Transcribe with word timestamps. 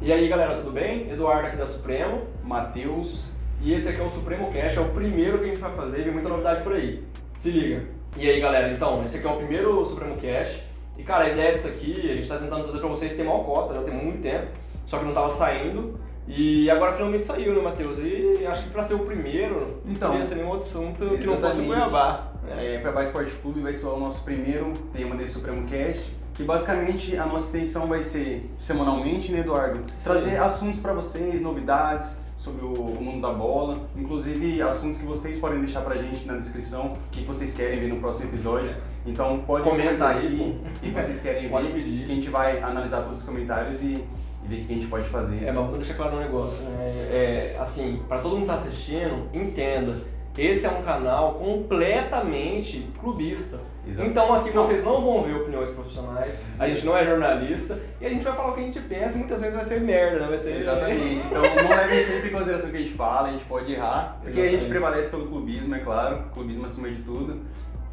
E 0.00 0.12
aí 0.12 0.28
galera, 0.28 0.54
tudo 0.56 0.70
bem? 0.70 1.10
Eduardo 1.10 1.48
aqui 1.48 1.56
da 1.56 1.66
Supremo. 1.66 2.22
Matheus. 2.42 3.30
E 3.60 3.74
esse 3.74 3.88
aqui 3.88 4.00
é 4.00 4.04
o 4.04 4.10
Supremo 4.10 4.52
Cash, 4.52 4.76
é 4.76 4.80
o 4.80 4.88
primeiro 4.90 5.38
que 5.38 5.44
a 5.44 5.48
gente 5.48 5.58
vai 5.58 5.74
fazer, 5.74 6.02
vem 6.04 6.12
muita 6.12 6.28
novidade 6.28 6.62
por 6.62 6.74
aí. 6.74 7.00
Se 7.38 7.50
liga. 7.50 7.82
E 8.16 8.28
aí 8.28 8.40
galera, 8.40 8.70
então, 8.72 9.02
esse 9.04 9.16
aqui 9.18 9.26
é 9.26 9.30
o 9.30 9.36
primeiro 9.36 9.84
Supremo 9.84 10.16
Cash. 10.16 10.62
E 10.96 11.02
cara, 11.02 11.24
a 11.24 11.28
ideia 11.30 11.52
disso 11.52 11.66
aqui, 11.66 12.10
a 12.10 12.14
gente 12.14 12.28
tá 12.28 12.38
tentando 12.38 12.64
fazer 12.66 12.78
pra 12.78 12.88
vocês 12.88 13.14
ter 13.14 13.24
mal 13.24 13.42
cota, 13.44 13.74
já 13.74 13.82
tem 13.82 13.94
muito 13.94 14.20
tempo, 14.20 14.46
só 14.86 14.98
que 14.98 15.04
não 15.04 15.12
tava 15.12 15.30
saindo. 15.30 15.98
E 16.28 16.70
agora 16.70 16.92
finalmente 16.92 17.24
saiu, 17.24 17.54
né, 17.54 17.60
Matheus? 17.62 17.98
E 17.98 18.44
acho 18.46 18.62
que 18.64 18.70
pra 18.70 18.82
ser 18.84 18.94
o 18.94 18.98
primeiro, 19.00 19.80
Então, 19.84 20.08
não 20.10 20.18
poderia 20.18 20.26
ser 20.26 20.34
nenhum 20.36 20.48
outro 20.50 20.66
assunto 20.66 20.98
que 21.16 21.26
não 21.26 21.36
fosse 21.40 21.60
o 21.60 21.64
exatamente. 21.64 21.66
Cuiabá. 21.66 22.32
né? 22.44 22.74
É, 22.74 22.78
Cuiabá 22.78 23.02
Esporte 23.02 23.32
Clube 23.36 23.60
vai 23.60 23.74
ser 23.74 23.86
o 23.86 23.96
nosso 23.98 24.24
primeiro 24.24 24.72
tema 24.92 25.16
desse 25.16 25.34
Supremo 25.34 25.66
Cash. 25.66 26.00
Que 26.38 26.44
basicamente 26.44 27.16
a 27.16 27.26
nossa 27.26 27.48
intenção 27.48 27.88
vai 27.88 28.00
ser 28.00 28.48
semanalmente, 28.60 29.32
né, 29.32 29.40
Eduardo? 29.40 29.82
Trazer 30.04 30.36
assuntos 30.36 30.78
para 30.78 30.92
vocês, 30.92 31.40
novidades 31.40 32.16
sobre 32.36 32.64
o, 32.64 32.72
o 32.74 33.02
mundo 33.02 33.20
da 33.20 33.32
bola, 33.32 33.88
inclusive 33.96 34.62
assuntos 34.62 34.98
que 34.98 35.04
vocês 35.04 35.36
podem 35.36 35.58
deixar 35.58 35.80
pra 35.80 35.96
gente 35.96 36.24
na 36.24 36.36
descrição, 36.36 36.92
o 36.92 37.10
que 37.10 37.24
vocês 37.24 37.52
querem 37.52 37.80
ver 37.80 37.88
no 37.88 37.96
próximo 37.96 38.30
episódio. 38.30 38.72
Então 39.04 39.40
pode 39.44 39.64
Comenta 39.64 39.88
comentar 39.88 40.16
aí, 40.16 40.26
aqui 40.26 40.60
o 40.76 40.80
que 40.80 40.90
vocês 40.92 41.20
querem 41.20 41.48
Pode 41.50 41.66
ver, 41.72 41.82
pedir. 41.82 42.06
que 42.06 42.12
a 42.12 42.14
gente 42.14 42.30
vai 42.30 42.62
analisar 42.62 43.02
todos 43.02 43.18
os 43.18 43.24
comentários 43.24 43.82
e, 43.82 44.04
e 44.44 44.46
ver 44.46 44.60
o 44.60 44.64
que 44.64 44.72
a 44.72 44.76
gente 44.76 44.86
pode 44.86 45.08
fazer. 45.08 45.42
É, 45.42 45.46
mas 45.52 45.56
vou 45.66 45.76
deixar 45.76 45.94
claro 45.94 46.18
um 46.18 46.20
negócio, 46.20 46.62
né? 46.66 46.76
É, 47.12 47.56
assim, 47.58 48.00
pra 48.06 48.18
todo 48.18 48.36
mundo 48.36 48.42
que 48.42 48.46
tá 48.46 48.54
assistindo, 48.54 49.28
entenda. 49.34 50.00
Esse 50.38 50.66
é 50.66 50.70
um 50.70 50.82
canal 50.82 51.34
completamente 51.34 52.88
clubista. 53.00 53.58
Exato. 53.86 54.08
Então 54.08 54.34
aqui 54.34 54.50
vocês 54.50 54.84
não 54.84 55.02
vão 55.02 55.22
ver 55.22 55.34
opiniões 55.34 55.70
profissionais, 55.70 56.38
a 56.58 56.68
gente 56.68 56.84
não 56.84 56.96
é 56.96 57.04
jornalista 57.04 57.78
e 58.00 58.06
a 58.06 58.08
gente 58.10 58.22
vai 58.22 58.34
falar 58.36 58.50
o 58.50 58.54
que 58.54 58.60
a 58.60 58.64
gente 58.64 58.80
pensa 58.80 59.16
e 59.16 59.18
muitas 59.18 59.40
vezes 59.40 59.56
vai 59.56 59.64
ser 59.64 59.80
merda, 59.80 60.20
né? 60.20 60.28
Vai 60.28 60.38
ser. 60.38 60.60
Exatamente. 60.60 61.26
Então 61.26 61.42
não 61.42 61.76
levem 61.76 62.04
sempre 62.04 62.28
em 62.28 62.32
consideração 62.32 62.68
o 62.68 62.72
que 62.72 62.76
a 62.76 62.80
gente 62.80 62.94
fala, 62.94 63.28
a 63.28 63.32
gente 63.32 63.44
pode 63.44 63.72
errar, 63.72 64.18
porque 64.22 64.40
a 64.40 64.44
gente 64.44 64.54
Exatamente. 64.56 64.70
prevalece 64.70 65.08
pelo 65.10 65.26
clubismo, 65.26 65.74
é 65.74 65.78
claro, 65.78 66.24
clubismo 66.34 66.66
acima 66.66 66.90
de 66.90 67.00
tudo. 67.02 67.40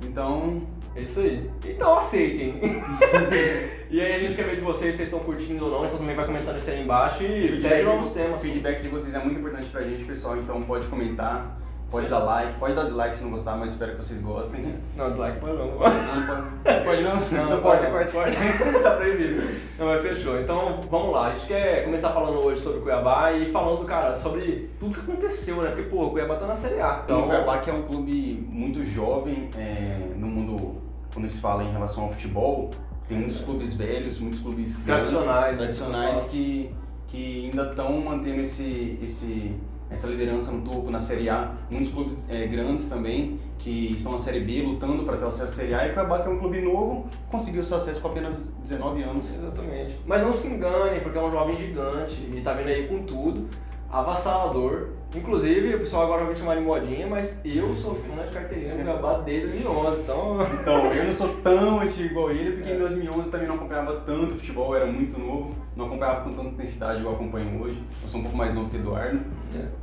Então, 0.04 0.60
É 0.96 1.02
isso 1.02 1.22
aí. 1.22 1.50
Então 1.66 1.98
aceitem. 1.98 2.60
e 3.90 4.02
aí 4.02 4.16
a 4.16 4.20
gente 4.20 4.36
quer 4.36 4.44
ver 4.44 4.56
de 4.56 4.62
vocês 4.62 4.92
se 4.92 4.98
vocês 4.98 5.10
estão 5.14 5.20
curtindo 5.20 5.66
ou 5.66 5.72
não, 5.72 5.86
então 5.86 5.98
também 5.98 6.16
vai 6.16 6.26
comentando 6.26 6.58
isso 6.58 6.70
aí 6.70 6.82
embaixo 6.82 7.24
e 7.24 7.60
pede 7.62 7.84
novos 7.84 8.08
o 8.08 8.10
temas. 8.10 8.42
feedback 8.42 8.82
de 8.82 8.90
vocês 8.90 9.14
é 9.14 9.20
muito 9.20 9.40
importante 9.40 9.68
pra 9.68 9.82
gente, 9.82 10.04
pessoal, 10.04 10.38
então 10.38 10.62
pode 10.62 10.88
comentar, 10.88 11.58
pode 11.90 12.08
dar 12.08 12.20
like, 12.20 12.60
pode 12.60 12.74
dar 12.74 12.84
dislike 12.84 13.18
se 13.18 13.24
não 13.24 13.32
gostar, 13.32 13.56
mas 13.56 13.72
espero 13.72 13.92
que 13.92 14.04
vocês 14.04 14.20
gostem. 14.22 14.76
Não, 14.96 15.10
dislike 15.10 15.40
pode 15.40 15.54
não. 15.54 15.66
Não, 15.68 15.76
não 15.76 16.28
pode, 16.28 16.48
pode 16.86 17.04
não? 17.04 17.16
Não, 17.16 17.46
então 17.48 17.62
pode, 17.62 17.88
pode, 17.88 18.12
pode. 18.12 18.36
tá 18.84 18.92
proibido. 18.92 19.42
Não, 19.78 19.88
mas 19.88 20.02
fechou. 20.02 20.40
Então, 20.40 20.80
vamos 20.90 21.12
lá. 21.12 21.28
A 21.28 21.36
gente 21.36 21.48
quer 21.48 21.86
começar 21.86 22.12
falando 22.12 22.46
hoje 22.46 22.62
sobre 22.62 22.80
o 22.80 22.82
Cuiabá 22.82 23.32
e 23.34 23.52
falando, 23.52 23.86
cara, 23.86 24.16
sobre 24.18 24.70
tudo 24.80 24.94
que 24.94 25.00
aconteceu, 25.00 25.62
né? 25.62 25.70
Porque, 25.70 25.84
pô, 25.84 26.06
o 26.06 26.12
Cuiabá 26.12 26.36
tá 26.36 26.48
na 26.48 26.56
Série 26.56 26.82
A. 26.82 27.02
Então, 27.04 27.22
o 27.22 27.28
Cuiabá 27.28 27.58
que 27.60 27.70
é 27.70 27.74
um 27.74 27.84
clube 27.84 28.48
muito 28.50 28.84
jovem 28.84 29.50
é, 29.58 30.14
no 30.16 30.28
mundo, 30.28 30.82
quando 31.14 31.30
se 31.30 31.40
fala 31.40 31.64
em 31.64 31.72
relação 31.72 32.06
ao 32.06 32.12
futebol, 32.12 32.70
tem 33.08 33.18
muitos 33.18 33.42
clubes 33.42 33.74
velhos, 33.74 34.20
muitos 34.20 34.40
clubes 34.40 34.78
grandes, 34.80 35.10
Tradicionais, 35.10 35.52
né, 35.52 35.58
tradicionais 35.58 36.24
que 36.24 36.36
que, 36.36 36.72
que 37.08 37.46
ainda 37.46 37.70
estão 37.70 38.02
mantendo 38.02 38.42
esse, 38.42 38.98
esse, 39.02 39.56
essa 39.90 40.08
liderança 40.08 40.52
no 40.52 40.62
topo 40.62 40.90
na 40.90 41.00
Série 41.00 41.30
A. 41.30 41.52
Muitos 41.70 41.92
clubes 41.92 42.26
é, 42.30 42.46
grandes 42.48 42.88
também 42.88 43.40
que 43.60 43.92
estão 43.96 44.12
na 44.12 44.20
Série 44.20 44.40
B 44.42 44.62
lutando 44.62 45.04
para 45.04 45.18
ter 45.18 45.26
o 45.26 45.28
acesso 45.28 45.44
à 45.44 45.48
Série 45.48 45.74
A. 45.74 45.88
E 45.88 45.94
Cuiabá, 45.94 46.22
que 46.22 46.30
é 46.30 46.32
um 46.32 46.40
clube 46.40 46.62
novo, 46.62 47.08
conseguiu 47.30 47.64
seu 47.64 47.78
acesso 47.78 48.02
com 48.02 48.08
apenas 48.08 48.54
19 48.62 49.04
anos. 49.04 49.36
Exatamente. 49.36 50.00
Mas 50.08 50.22
não 50.22 50.34
se 50.34 50.48
enganem, 50.48 51.02
porque 51.02 51.18
é 51.18 51.22
um 51.22 51.32
jovem 51.32 51.58
gigante 51.58 52.30
e 52.34 52.42
tá 52.42 52.54
vindo 52.54 52.68
aí 52.68 52.88
com 52.88 53.04
tudo. 53.04 53.48
Avassalador. 53.96 54.90
Inclusive, 55.16 55.76
o 55.76 55.80
pessoal 55.80 56.04
agora 56.04 56.26
vai 56.26 56.34
me 56.34 56.40
chamar 56.40 56.58
de 56.58 56.64
modinha, 56.64 57.08
mas 57.10 57.40
eu 57.46 57.74
sou 57.74 57.94
fã 57.94 58.28
de 58.28 58.36
carteirinha 58.36 58.72
do 58.72 58.84
Cuiabá 58.84 59.20
desde 59.20 59.60
2011, 59.60 60.02
então... 60.02 60.48
Então, 60.60 60.94
eu 60.94 61.04
não 61.06 61.14
sou 61.14 61.30
tão 61.36 61.80
antigo 61.80 62.10
igual 62.10 62.32
ele, 62.32 62.58
porque 62.58 62.74
em 62.74 62.78
2011 62.78 63.20
eu 63.20 63.32
também 63.32 63.48
não 63.48 63.56
acompanhava 63.56 63.94
tanto 64.06 64.34
futebol, 64.36 64.76
era 64.76 64.86
muito 64.86 65.18
novo, 65.18 65.56
não 65.78 65.86
acompanhava 65.86 66.22
com 66.22 66.34
tanta 66.34 66.50
intensidade 66.50 67.00
igual 67.00 67.14
eu 67.14 67.22
acompanho 67.22 67.62
hoje. 67.62 67.82
Eu 68.04 68.10
sou 68.10 68.20
um 68.20 68.24
pouco 68.24 68.38
mais 68.38 68.54
novo 68.54 68.70
que 68.70 68.76
Eduardo, 68.76 69.22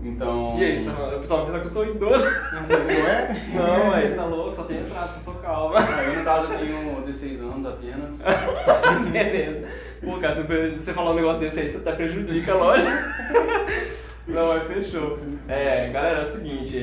então... 0.03 0.59
E 0.59 0.65
aí, 0.65 0.79
você 0.79 0.91
tá, 0.91 1.17
o 1.17 1.21
pessoal 1.21 1.47
pensa 1.47 1.61
que 1.61 1.67
eu 1.67 1.71
sou 1.71 1.87
idoso. 1.87 2.25
Não 2.25 3.09
é? 3.09 3.37
Não, 3.55 3.87
mas 3.87 4.11
você 4.11 4.17
tá 4.17 4.25
louco, 4.27 4.55
só 4.55 4.65
tem 4.65 4.81
entrada, 4.81 5.13
só 5.13 5.21
sou 5.21 5.35
calma. 5.37 5.79
Eu, 5.81 6.19
no 6.19 6.25
caso, 6.25 6.53
eu 6.53 6.59
tenho 6.59 7.01
16 7.01 7.41
anos 7.41 7.67
apenas. 7.67 8.21
Beleza. 9.11 9.67
Pô, 10.05 10.19
cara, 10.19 10.35
se 10.35 10.43
você 10.43 10.93
falar 10.93 11.13
um 11.13 11.15
negócio 11.15 11.41
desse 11.41 11.61
aí, 11.61 11.71
você 11.71 11.77
até 11.77 11.93
prejudica, 11.93 12.55
lógico. 12.55 12.91
Não, 14.27 14.55
mas 14.55 14.63
fechou. 14.65 15.19
É, 15.49 15.89
galera, 15.89 16.19
é 16.19 16.23
o 16.23 16.25
seguinte, 16.25 16.79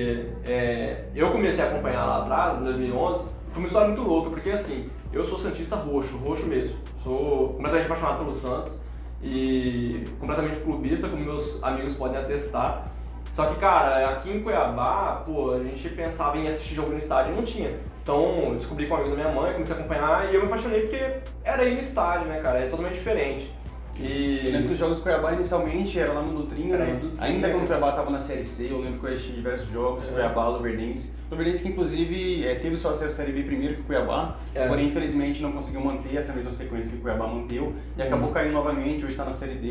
é, 0.45 0.51
é, 0.51 1.05
eu 1.15 1.31
comecei 1.31 1.63
a 1.63 1.67
acompanhar 1.69 2.05
lá 2.05 2.23
atrás, 2.23 2.59
em 2.59 2.63
2011, 2.65 3.25
foi 3.51 3.61
uma 3.61 3.67
história 3.67 3.87
muito 3.87 4.03
louca, 4.03 4.29
porque 4.29 4.51
assim, 4.51 4.83
eu 5.13 5.23
sou 5.23 5.39
santista 5.39 5.77
roxo, 5.77 6.17
roxo 6.17 6.45
mesmo. 6.45 6.77
Sou 7.03 7.49
completamente 7.49 7.85
apaixonado 7.85 8.17
pelo 8.19 8.33
Santos 8.33 8.77
e 9.23 10.03
completamente 10.19 10.59
clubista, 10.59 11.07
como 11.07 11.23
meus 11.23 11.61
amigos 11.63 11.95
podem 11.95 12.17
atestar. 12.17 12.83
Só 13.31 13.45
que, 13.45 13.59
cara, 13.59 14.09
aqui 14.09 14.31
em 14.31 14.43
Cuiabá, 14.43 15.23
pô, 15.25 15.53
a 15.53 15.63
gente 15.63 15.87
pensava 15.89 16.37
em 16.37 16.47
assistir 16.49 16.75
jogo 16.75 16.89
no 16.89 16.97
estádio 16.97 17.33
e 17.33 17.35
não 17.37 17.43
tinha. 17.43 17.71
Então, 18.01 18.55
descobri 18.57 18.87
com 18.87 18.95
um 18.95 18.97
amigo 18.97 19.15
da 19.15 19.21
minha 19.23 19.33
mãe, 19.33 19.53
comecei 19.53 19.75
a 19.75 19.79
acompanhar 19.79 20.29
e 20.31 20.35
eu 20.35 20.41
me 20.41 20.47
apaixonei 20.47 20.81
porque 20.81 21.19
era 21.43 21.63
ir 21.63 21.75
no 21.75 21.79
estádio, 21.79 22.27
né, 22.27 22.41
cara? 22.41 22.59
É 22.59 22.67
totalmente 22.67 22.95
diferente. 22.95 23.53
E... 24.01 24.41
Eu 24.45 24.51
lembro 24.53 24.67
que 24.67 24.73
os 24.73 24.79
jogos 24.79 24.97
do 24.97 25.03
Cuiabá 25.03 25.33
inicialmente 25.33 25.99
eram 25.99 26.13
lá 26.13 26.21
no 26.21 26.33
Dutrinha, 26.33 26.75
Era 26.75 26.85
né? 26.85 26.93
Dutrinha. 26.93 27.13
Ainda 27.23 27.49
quando 27.49 27.63
o 27.63 27.67
Cuiabá 27.67 27.89
estava 27.89 28.09
na 28.09 28.19
Série 28.19 28.43
C, 28.43 28.67
eu 28.71 28.79
lembro 28.79 28.99
que 28.99 29.05
eu 29.07 29.13
assisti 29.13 29.31
diversos 29.33 29.69
jogos, 29.69 30.07
É. 30.07 30.11
Cuiabá, 30.11 30.47
Luverdense. 30.47 31.11
Luverdense 31.29 31.61
que 31.63 31.69
inclusive 31.69 32.47
é, 32.47 32.55
teve 32.55 32.77
seu 32.77 32.89
acesso 32.89 33.05
à 33.21 33.25
Série 33.25 33.31
B 33.33 33.43
primeiro 33.43 33.75
que 33.75 33.81
o 33.81 33.83
Cuiabá, 33.83 34.37
É. 34.55 34.67
porém 34.67 34.87
infelizmente 34.87 35.41
não 35.41 35.51
conseguiu 35.51 35.81
manter 35.81 36.15
essa 36.15 36.31
mesma 36.33 36.51
sequência 36.51 36.91
que 36.91 36.97
o 36.97 37.01
Cuiabá 37.01 37.27
manteu 37.27 37.73
e 37.97 38.01
acabou 38.01 38.31
caindo 38.31 38.53
novamente, 38.53 38.99
hoje 39.03 39.13
está 39.13 39.25
na 39.25 39.31
Série 39.33 39.55
D. 39.55 39.67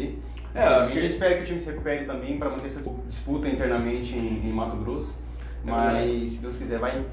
É, 0.54 0.60
Infelizmente, 0.60 0.82
acho 0.84 0.92
que- 0.92 0.98
eu 0.98 1.06
espero 1.06 1.36
que 1.36 1.42
o 1.42 1.46
time 1.46 1.58
se 1.58 1.66
recupere 1.70 2.04
também 2.04 2.38
para 2.38 2.50
manter 2.50 2.66
essa 2.66 2.80
disputa 3.06 3.48
internamente 3.48 4.16
em, 4.16 4.46
em 4.48 4.52
Mato 4.52 4.76
Grosso, 4.76 5.16
É 5.66 5.70
mas 5.70 6.30
se 6.30 6.40
Deus 6.40 6.56
quiser 6.56 6.78
vai 6.78 7.04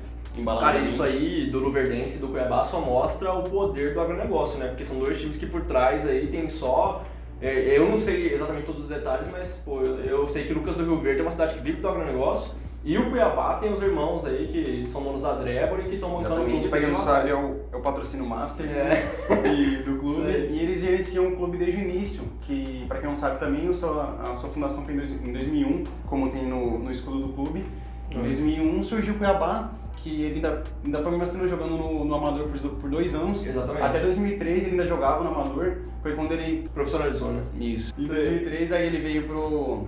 Cara, 0.59 0.79
isso 0.79 1.01
aí 1.03 1.49
do 1.49 1.59
Luverdense 1.59 2.17
e 2.17 2.19
do 2.19 2.27
Cuiabá 2.27 2.63
só 2.65 2.79
mostra 2.81 3.33
o 3.33 3.43
poder 3.43 3.93
do 3.93 4.01
agronegócio, 4.01 4.57
né? 4.59 4.67
Porque 4.67 4.83
são 4.85 4.99
dois 4.99 5.19
times 5.19 5.37
que 5.37 5.45
por 5.45 5.61
trás 5.61 6.07
aí 6.07 6.27
tem 6.27 6.49
só. 6.49 7.03
é, 7.41 7.77
Eu 7.77 7.87
não 7.89 7.97
sei 7.97 8.33
exatamente 8.33 8.65
todos 8.65 8.83
os 8.83 8.89
detalhes, 8.89 9.27
mas 9.31 9.53
pô, 9.63 9.81
eu, 9.81 9.95
eu 10.01 10.27
sei 10.27 10.45
que 10.45 10.53
Lucas 10.53 10.75
do 10.75 10.83
Rio 10.83 10.99
Verde 10.99 11.19
é 11.21 11.23
uma 11.23 11.31
cidade 11.31 11.55
que 11.55 11.61
vive 11.61 11.81
do 11.81 11.87
agronegócio. 11.87 12.51
E 12.87 12.99
o 12.99 13.09
Cuiabá 13.09 13.55
tem 13.55 13.73
os 13.73 13.81
irmãos 13.81 14.27
aí 14.27 14.45
que 14.45 14.87
são 14.91 15.01
donos 15.01 15.23
da 15.23 15.33
Drebor 15.33 15.79
e 15.79 15.83
que 15.85 15.95
estão 15.95 16.07
montando 16.07 16.35
Exatamente, 16.35 16.67
pra 16.67 16.79
quem 16.79 16.89
não 16.91 16.97
sabe, 16.97 17.31
é 17.31 17.33
o, 17.33 17.55
é 17.73 17.75
o 17.77 17.81
patrocínio 17.81 18.27
master 18.27 18.67
É. 18.69 18.83
né, 18.83 19.03
e- 19.51 19.77
do 19.83 19.95
clube. 19.97 20.29
E 20.51 20.59
eles 20.59 20.81
gerenciam 20.81 21.25
o 21.29 21.35
clube 21.35 21.57
desde 21.57 21.77
o 21.77 21.81
início, 21.81 22.25
que 22.41 22.85
pra 22.87 22.99
quem 22.99 23.07
não 23.09 23.15
sabe 23.15 23.39
também, 23.39 23.67
o 23.67 23.73
seu- 23.73 23.99
a 23.99 24.35
sua 24.35 24.51
fundação 24.51 24.85
foi 24.85 24.93
em, 24.93 24.97
dois- 24.97 25.13
em 25.13 25.33
2001, 25.33 25.83
como 26.05 26.29
tem 26.29 26.45
no, 26.45 26.77
no 26.77 26.91
escudo 26.91 27.21
do 27.21 27.29
clube. 27.29 27.63
Em 28.11 28.17
Hum. 28.19 28.23
2001 28.23 28.83
surgiu 28.83 29.13
o 29.13 29.17
Cuiabá, 29.17 29.69
que 29.97 30.21
ele 30.23 30.35
ainda, 30.35 30.63
ainda 30.83 31.01
permaneceu 31.01 31.47
jogando 31.47 31.77
no, 31.77 32.05
no 32.05 32.15
Amador 32.15 32.47
por, 32.47 32.59
por 32.75 32.89
dois 32.89 33.15
anos. 33.15 33.45
Exatamente. 33.45 33.83
Até 33.85 33.99
2003 33.99 34.63
ele 34.63 34.71
ainda 34.71 34.85
jogava 34.85 35.23
no 35.23 35.29
Amador, 35.31 35.77
foi 36.01 36.13
quando 36.13 36.31
ele... 36.33 36.67
Profissionalizou, 36.73 37.31
né? 37.31 37.41
Isso. 37.59 37.93
Em 37.97 38.05
Sei. 38.05 38.15
2003 38.15 38.71
aí 38.71 38.85
ele 38.85 38.99
veio 39.01 39.23
pro, 39.23 39.85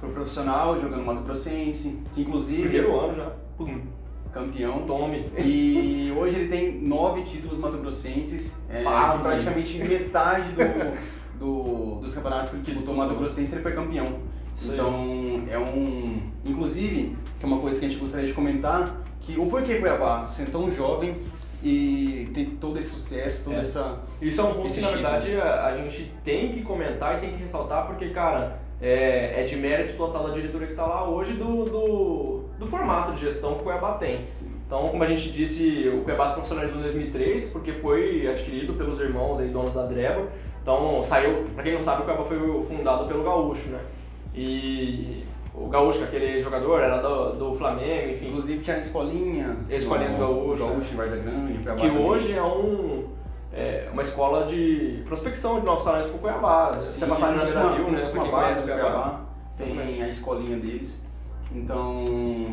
pro 0.00 0.08
profissional, 0.10 0.78
jogando 0.80 0.98
no 1.00 1.06
Mato 1.06 1.22
Grossense, 1.22 1.96
inclusive 2.16 2.62
Primeiro 2.62 2.98
ano 2.98 3.14
já. 3.14 3.30
Pum, 3.56 3.80
campeão. 4.32 4.80
tome. 4.86 5.30
E 5.38 6.12
hoje 6.18 6.40
ele 6.40 6.48
tem 6.48 6.80
nove 6.82 7.22
títulos 7.22 7.56
mato-grossenses, 7.58 8.54
é, 8.68 8.82
praticamente 9.22 9.78
metade 9.78 10.50
do, 10.52 10.98
do- 11.38 12.00
dos 12.00 12.12
campeonatos 12.14 12.48
que 12.50 12.56
ele 12.56 12.62
disputou 12.62 12.86
Disputou. 12.94 12.94
mato-grossense 13.06 13.54
ele 13.54 13.62
foi 13.62 13.72
campeão. 13.72 14.18
Então 14.64 15.44
é 15.50 15.58
um. 15.58 16.22
Inclusive, 16.44 17.16
que 17.38 17.44
é 17.44 17.48
uma 17.48 17.58
coisa 17.58 17.78
que 17.78 17.86
a 17.86 17.88
gente 17.88 18.00
gostaria 18.00 18.26
de 18.26 18.32
comentar, 18.32 19.02
que 19.20 19.38
o 19.38 19.46
porquê 19.46 19.76
Cuiabá 19.76 20.24
ser 20.26 20.48
tão 20.48 20.70
jovem 20.70 21.14
e 21.62 22.28
ter 22.32 22.44
todo 22.60 22.78
esse 22.78 22.90
sucesso, 22.90 23.44
toda 23.44 23.56
É. 23.56 23.60
essa. 23.60 24.00
Isso 24.20 24.40
é 24.40 24.44
um 24.44 24.54
ponto 24.54 24.72
que, 24.72 24.80
na 24.80 24.90
verdade, 24.90 25.40
a, 25.40 25.64
a 25.66 25.76
gente 25.76 26.12
tem 26.24 26.52
que 26.52 26.62
comentar 26.62 27.16
e 27.16 27.20
tem 27.20 27.30
que 27.32 27.36
ressaltar, 27.38 27.86
porque, 27.86 28.08
cara, 28.10 28.58
é, 28.80 29.40
é 29.40 29.44
de 29.44 29.56
mérito 29.56 29.94
total 29.96 30.24
da 30.28 30.30
diretoria 30.34 30.66
que 30.66 30.72
está 30.74 30.86
lá 30.86 31.08
hoje 31.08 31.32
do, 31.32 31.64
do, 31.64 32.44
do 32.58 32.66
formato 32.66 33.12
de 33.14 33.20
gestão 33.26 33.54
que 33.54 33.60
o 33.60 33.64
Cuiabá 33.64 33.94
tem. 33.94 34.20
Então, 34.66 34.84
como 34.88 35.02
a 35.02 35.06
gente 35.06 35.30
disse, 35.32 35.88
o 35.88 36.02
Cuiabá 36.02 36.28
se 36.28 36.34
profissionalizou 36.34 36.80
em 36.80 36.84
2003, 36.84 37.48
porque 37.50 37.72
foi 37.72 38.26
adquirido 38.28 38.74
pelos 38.74 39.00
irmãos 39.00 39.38
aí, 39.40 39.48
donos 39.48 39.72
da 39.72 39.86
Drebor. 39.86 40.26
Então, 40.62 41.02
saiu, 41.02 41.44
pra 41.54 41.62
quem 41.62 41.72
não 41.72 41.80
sabe, 41.80 42.02
o 42.02 42.04
Cuiabá 42.04 42.24
foi 42.24 42.38
fundado 42.64 43.06
pelo 43.06 43.22
Gaúcho, 43.24 43.68
né? 43.70 43.80
E 44.36 45.24
o 45.54 45.68
Gaúcho, 45.68 46.00
que 46.00 46.04
aquele 46.04 46.38
jogador, 46.40 46.80
era 46.80 46.98
do, 46.98 47.32
do 47.32 47.54
Flamengo, 47.54 48.10
enfim. 48.10 48.28
Inclusive 48.28 48.62
tinha 48.62 48.76
a 48.76 48.78
escolinha. 48.80 49.56
A 49.70 49.74
escolinha 49.74 50.10
do 50.10 50.18
Gaúcho, 50.18 50.66
Gaúcho 50.66 50.92
em 50.92 50.96
Varza 50.96 51.16
Grande, 51.16 51.52
o 51.52 51.76
que 51.76 51.88
hoje 51.88 52.32
é 52.34 52.42
um 52.42 53.04
é, 53.52 53.88
uma 53.90 54.02
escola 54.02 54.44
de 54.44 55.02
prospecção 55.06 55.60
de 55.60 55.66
novos 55.66 55.84
talentos 55.84 56.10
pro 56.10 56.18
Cuiabá. 56.18 56.78
Sim, 56.78 57.00
Você 57.00 57.06
passar 57.06 57.30
uma, 57.32 57.74
Rio, 57.74 57.90
né? 57.90 58.02
uma 58.12 58.30
base 58.30 58.60
do 58.60 58.70
o 58.70 58.74
Cuiabá, 58.74 59.24
tem 59.56 59.68
Exatamente. 59.68 60.02
a 60.02 60.08
escolinha 60.08 60.56
deles. 60.58 61.02
Então, 61.54 62.04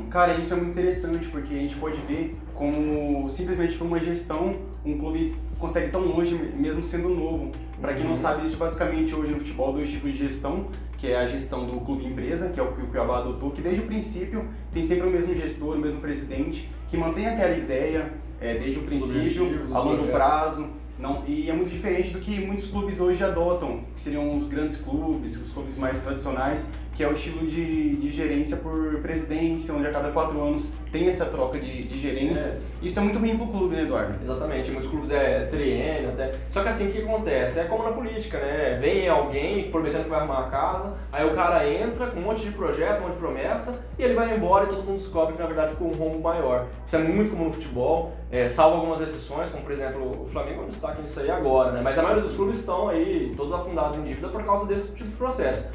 cara, 0.10 0.34
isso 0.36 0.54
é 0.54 0.56
muito 0.58 0.72
interessante 0.72 1.28
porque 1.28 1.54
a 1.54 1.58
gente 1.58 1.76
pode 1.76 1.98
ver 2.08 2.32
como 2.54 3.30
simplesmente 3.30 3.76
por 3.76 3.86
uma 3.86 4.00
gestão 4.00 4.56
um 4.86 4.98
clube 4.98 5.36
consegue 5.60 5.90
tão 5.90 6.02
longe 6.02 6.36
mesmo 6.56 6.82
sendo 6.82 7.10
novo. 7.10 7.52
Para 7.82 7.94
quem 7.94 8.04
não 8.04 8.12
Uhum. 8.12 8.16
sabe, 8.16 8.48
basicamente 8.56 9.14
hoje 9.14 9.34
no 9.34 9.40
futebol 9.40 9.74
dois 9.74 9.90
tipos 9.90 10.14
de 10.14 10.20
gestão, 10.20 10.68
que 11.04 11.12
é 11.12 11.18
a 11.18 11.28
gestão 11.28 11.66
do 11.66 11.82
clube 11.82 12.06
empresa, 12.06 12.48
que 12.48 12.58
é 12.58 12.64
o 12.64 12.72
que 12.72 12.82
o 12.82 12.88
Cuiabá 12.88 13.18
adotou, 13.18 13.52
que 13.52 13.62
desde 13.62 13.82
o 13.82 13.86
princípio 13.86 14.48
tem 14.72 14.86
sempre 14.86 15.06
o 15.06 15.12
mesmo 15.12 15.36
gestor, 15.36 15.76
o 15.76 15.78
mesmo 15.78 16.00
presidente, 16.00 16.72
que 16.90 16.96
mantém 16.96 17.28
aquela 17.28 17.58
ideia 17.58 18.14
é, 18.40 18.58
desde 18.58 18.80
o 18.80 18.84
princípio, 18.84 19.68
a 19.74 19.80
longo 19.80 20.08
prazo. 20.08 20.70
Não, 20.98 21.22
e 21.28 21.50
é 21.50 21.54
muito 21.54 21.70
diferente 21.70 22.12
do 22.12 22.22
que 22.22 22.40
muitos 22.40 22.68
clubes 22.68 23.02
hoje 23.02 23.22
adotam, 23.22 23.84
que 23.94 24.02
seriam 24.02 24.38
os 24.38 24.48
grandes 24.48 24.78
clubes, 24.78 25.36
os 25.42 25.52
clubes 25.52 25.78
mais 25.78 26.02
tradicionais, 26.02 26.70
que 26.94 27.04
é 27.04 27.08
o 27.08 27.14
estilo 27.14 27.46
de, 27.48 27.96
de 27.96 28.12
gerência 28.12 28.58
por 28.58 29.02
presidência, 29.02 29.74
onde 29.74 29.88
a 29.88 29.92
cada 29.92 30.12
quatro 30.12 30.42
anos 30.42 30.70
tem 30.92 31.08
essa 31.08 31.26
troca 31.26 31.60
de, 31.60 31.84
de 31.84 31.98
gerência. 31.98 32.60
É. 32.82 32.86
Isso 32.86 33.00
é 33.00 33.02
muito 33.02 33.18
ruim 33.18 33.36
pro 33.36 33.48
clube, 33.48 33.76
né, 33.76 33.82
Eduardo? 33.82 34.14
Exatamente, 34.24 34.72
muitos 34.72 34.90
clubes 34.90 35.12
é 35.12 35.46
triênio 35.46 36.10
até. 36.10 36.32
Só 36.52 36.62
que 36.62 36.70
assim, 36.70 36.88
o 36.88 36.92
que 36.92 37.02
acontece? 37.02 37.60
É 37.60 37.64
como 37.64 37.84
na 37.84 37.92
política, 37.92 38.38
né? 38.38 38.78
Vem 38.80 39.08
alguém 39.08 39.72
prometendo 39.72 40.04
que 40.04 40.10
vai 40.10 40.20
arrumar 40.20 40.46
a 40.46 40.50
casa, 40.50 40.96
aí 41.12 41.28
o 41.28 41.34
cara 41.34 41.68
entra 41.68 42.08
com 42.08 42.20
um 42.20 42.24
monte 42.24 42.42
de 42.42 42.52
projeto, 42.52 43.00
um 43.00 43.04
monte 43.06 43.14
de 43.14 43.20
promessa, 43.20 43.80
e 43.98 44.04
ele 44.04 44.14
vai 44.14 44.36
embora 44.36 44.66
e 44.66 44.68
todo 44.68 44.84
mundo 44.84 44.98
descobre 44.98 45.34
que 45.34 45.40
na 45.40 45.48
verdade 45.48 45.72
ficou 45.72 45.88
um 45.88 45.98
rombo 45.98 46.20
maior. 46.20 46.68
Isso 46.86 46.96
é 46.96 47.00
muito 47.00 47.32
comum 47.32 47.46
no 47.46 47.54
futebol, 47.54 48.12
é, 48.32 48.48
salvo 48.48 48.78
algumas 48.78 49.02
exceções, 49.02 49.50
como 49.50 49.64
por 49.64 49.72
exemplo 49.72 50.26
o 50.26 50.28
Flamengo 50.28 50.62
é 50.62 50.66
um 50.66 50.70
destaque 50.70 51.02
nisso 51.02 51.20
aí 51.20 51.32
agora, 51.32 51.72
né? 51.72 51.82
Mas 51.82 51.98
a 51.98 52.04
maioria 52.04 52.24
dos 52.24 52.36
clubes 52.36 52.60
estão 52.60 52.90
aí 52.90 53.34
todos 53.36 53.52
afundados 53.52 53.98
em 53.98 54.04
dívida 54.04 54.30
por 54.30 54.44
causa 54.44 54.68
desse 54.68 54.90
tipo 54.90 55.10
de 55.10 55.18
processo. 55.18 55.68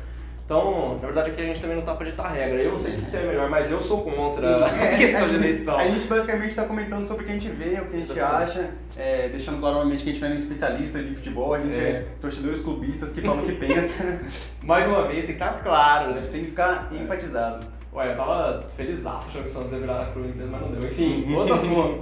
Então, 0.49 0.93
na 0.93 1.07
verdade 1.09 1.31
aqui 1.31 1.43
a 1.43 1.45
gente 1.45 1.61
também 1.61 1.77
não 1.77 1.85
tá 1.85 1.95
pra 1.95 2.07
ditar 2.07 2.33
regra. 2.33 2.59
Eu 2.59 2.73
não 2.73 2.79
sei 2.79 2.95
o 2.95 3.03
que 3.03 3.15
é 3.15 3.23
melhor, 3.23 3.51
mas 3.51 3.71
eu 3.71 3.83
sou 3.83 4.03
contra 4.03 4.65
a 4.65 4.83
é, 4.83 4.97
questão 4.97 5.29
de 5.29 5.35
a 5.37 5.39
eleição. 5.39 5.77
A 5.77 5.85
gente 5.85 6.07
basicamente 6.07 6.49
está 6.49 6.65
comentando 6.65 7.05
sobre 7.05 7.23
o 7.25 7.27
que 7.27 7.33
a 7.33 7.37
gente 7.39 7.51
vê, 7.51 7.79
o 7.79 7.85
que 7.85 7.97
a 7.97 7.99
gente 8.01 8.19
acha, 8.19 8.71
é, 8.97 9.29
deixando 9.29 9.61
claro 9.61 9.87
que 9.87 9.93
a 9.95 9.99
gente 9.99 10.21
não 10.21 10.27
é 10.27 10.31
nenhum 10.31 10.41
especialista 10.43 11.03
de 11.03 11.15
futebol, 11.17 11.53
a 11.53 11.61
gente 11.61 11.79
é, 11.79 11.83
É. 11.91 12.07
torcedores 12.19 12.63
clubistas 12.63 13.13
que 13.13 13.21
falam 13.21 13.43
o 13.43 13.47
que 13.47 13.53
pensa. 13.61 14.21
Mais 14.65 14.87
uma 14.89 15.07
vez, 15.07 15.27
tem 15.27 15.37
que 15.37 15.43
estar 15.43 15.63
claro, 15.63 16.13
A 16.13 16.15
né? 16.15 16.21
gente 16.23 16.31
tem 16.31 16.41
que 16.45 16.49
ficar 16.49 16.89
enfatizado. 16.93 17.67
Ué, 17.91 18.13
eu 18.13 18.17
tava 18.17 18.63
feliz 18.77 19.05
achando 19.07 19.45
que 19.45 19.49
o 19.49 19.53
Santos 19.53 19.73
ia 19.73 19.79
virar 19.79 20.13
empresa, 20.17 20.49
mas 20.51 20.61
não 20.61 20.71
deu. 20.71 20.91
Enfim, 20.91 21.35
outro 21.35 21.55
assunto. 21.55 22.01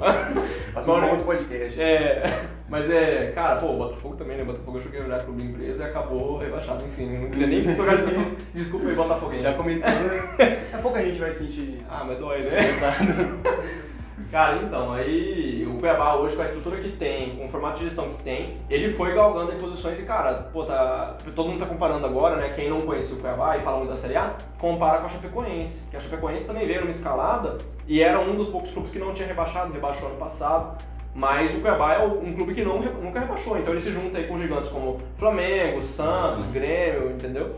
Assunto 0.74 1.06
outro 1.06 1.24
podcast. 1.24 1.80
É, 1.80 2.44
mas 2.68 2.90
é, 2.90 3.30
cara, 3.32 3.56
pô, 3.56 3.70
o 3.70 3.76
Botafogo 3.76 4.16
também, 4.16 4.36
né? 4.36 4.42
O 4.42 4.46
Botafogo 4.46 4.78
achou 4.78 4.90
que 4.90 4.96
ia 4.96 5.04
virar 5.04 5.22
clube 5.22 5.44
empresa 5.44 5.84
e 5.84 5.86
acabou 5.86 6.38
rebaixado, 6.38 6.84
enfim. 6.84 7.18
Não 7.18 7.30
queria 7.30 7.46
nem 7.46 7.62
tocar 7.76 8.00
assunto. 8.00 8.44
Desculpa 8.52 8.88
aí, 8.88 8.94
Botafoguense. 8.96 9.42
Já 9.44 9.54
comentando, 9.54 10.08
né? 10.08 10.36
daqui 10.36 10.74
a 10.74 10.78
pouco 10.78 10.98
a 10.98 11.02
gente 11.02 11.20
vai 11.20 11.30
sentir 11.30 11.84
Ah, 11.88 12.04
mas 12.04 12.18
dói, 12.18 12.42
né? 12.42 12.50
Cara, 14.30 14.56
então, 14.62 14.92
aí 14.92 15.64
o 15.66 15.78
Cuiabá 15.78 16.16
hoje, 16.16 16.34
com 16.34 16.42
a 16.42 16.44
estrutura 16.44 16.78
que 16.78 16.90
tem, 16.90 17.36
com 17.36 17.46
o 17.46 17.48
formato 17.48 17.78
de 17.78 17.84
gestão 17.84 18.08
que 18.10 18.22
tem, 18.22 18.56
ele 18.68 18.92
foi 18.92 19.14
galgando 19.14 19.52
em 19.52 19.58
posições 19.58 19.98
e, 20.00 20.02
cara, 20.02 20.34
pô, 20.52 20.64
tá, 20.64 21.16
todo 21.34 21.48
mundo 21.48 21.60
tá 21.60 21.66
comparando 21.66 22.04
agora, 22.04 22.36
né? 22.36 22.50
Quem 22.50 22.68
não 22.68 22.80
conhecia 22.80 23.16
o 23.16 23.20
Cuiabá 23.20 23.56
e 23.56 23.60
fala 23.60 23.78
muito 23.78 23.90
da 23.90 23.96
Série 23.96 24.16
A, 24.16 24.34
compara 24.58 24.98
com 24.98 25.06
a 25.06 25.08
Chapecoense. 25.08 25.82
Que 25.90 25.96
a 25.96 26.00
Chapecoense 26.00 26.46
também 26.46 26.66
veio 26.66 26.80
numa 26.80 26.90
escalada 26.90 27.56
e 27.86 28.02
era 28.02 28.18
um 28.18 28.34
dos 28.34 28.48
poucos 28.48 28.70
clubes 28.70 28.90
que 28.90 28.98
não 28.98 29.14
tinha 29.14 29.28
rebaixado, 29.28 29.72
rebaixou 29.72 30.08
ano 30.08 30.16
passado. 30.18 30.76
Mas 31.14 31.54
o 31.54 31.60
Cuiabá 31.60 31.94
é 31.94 32.02
um 32.04 32.34
clube 32.34 32.52
que 32.52 32.62
não, 32.62 32.78
nunca 32.78 33.20
rebaixou, 33.20 33.56
então 33.56 33.72
ele 33.72 33.80
se 33.80 33.90
junta 33.90 34.18
aí 34.18 34.26
com 34.26 34.36
gigantes 34.36 34.70
como 34.70 34.98
Flamengo, 35.16 35.80
Santos. 35.82 36.50
Grêmio, 36.50 37.12
entendeu? 37.12 37.54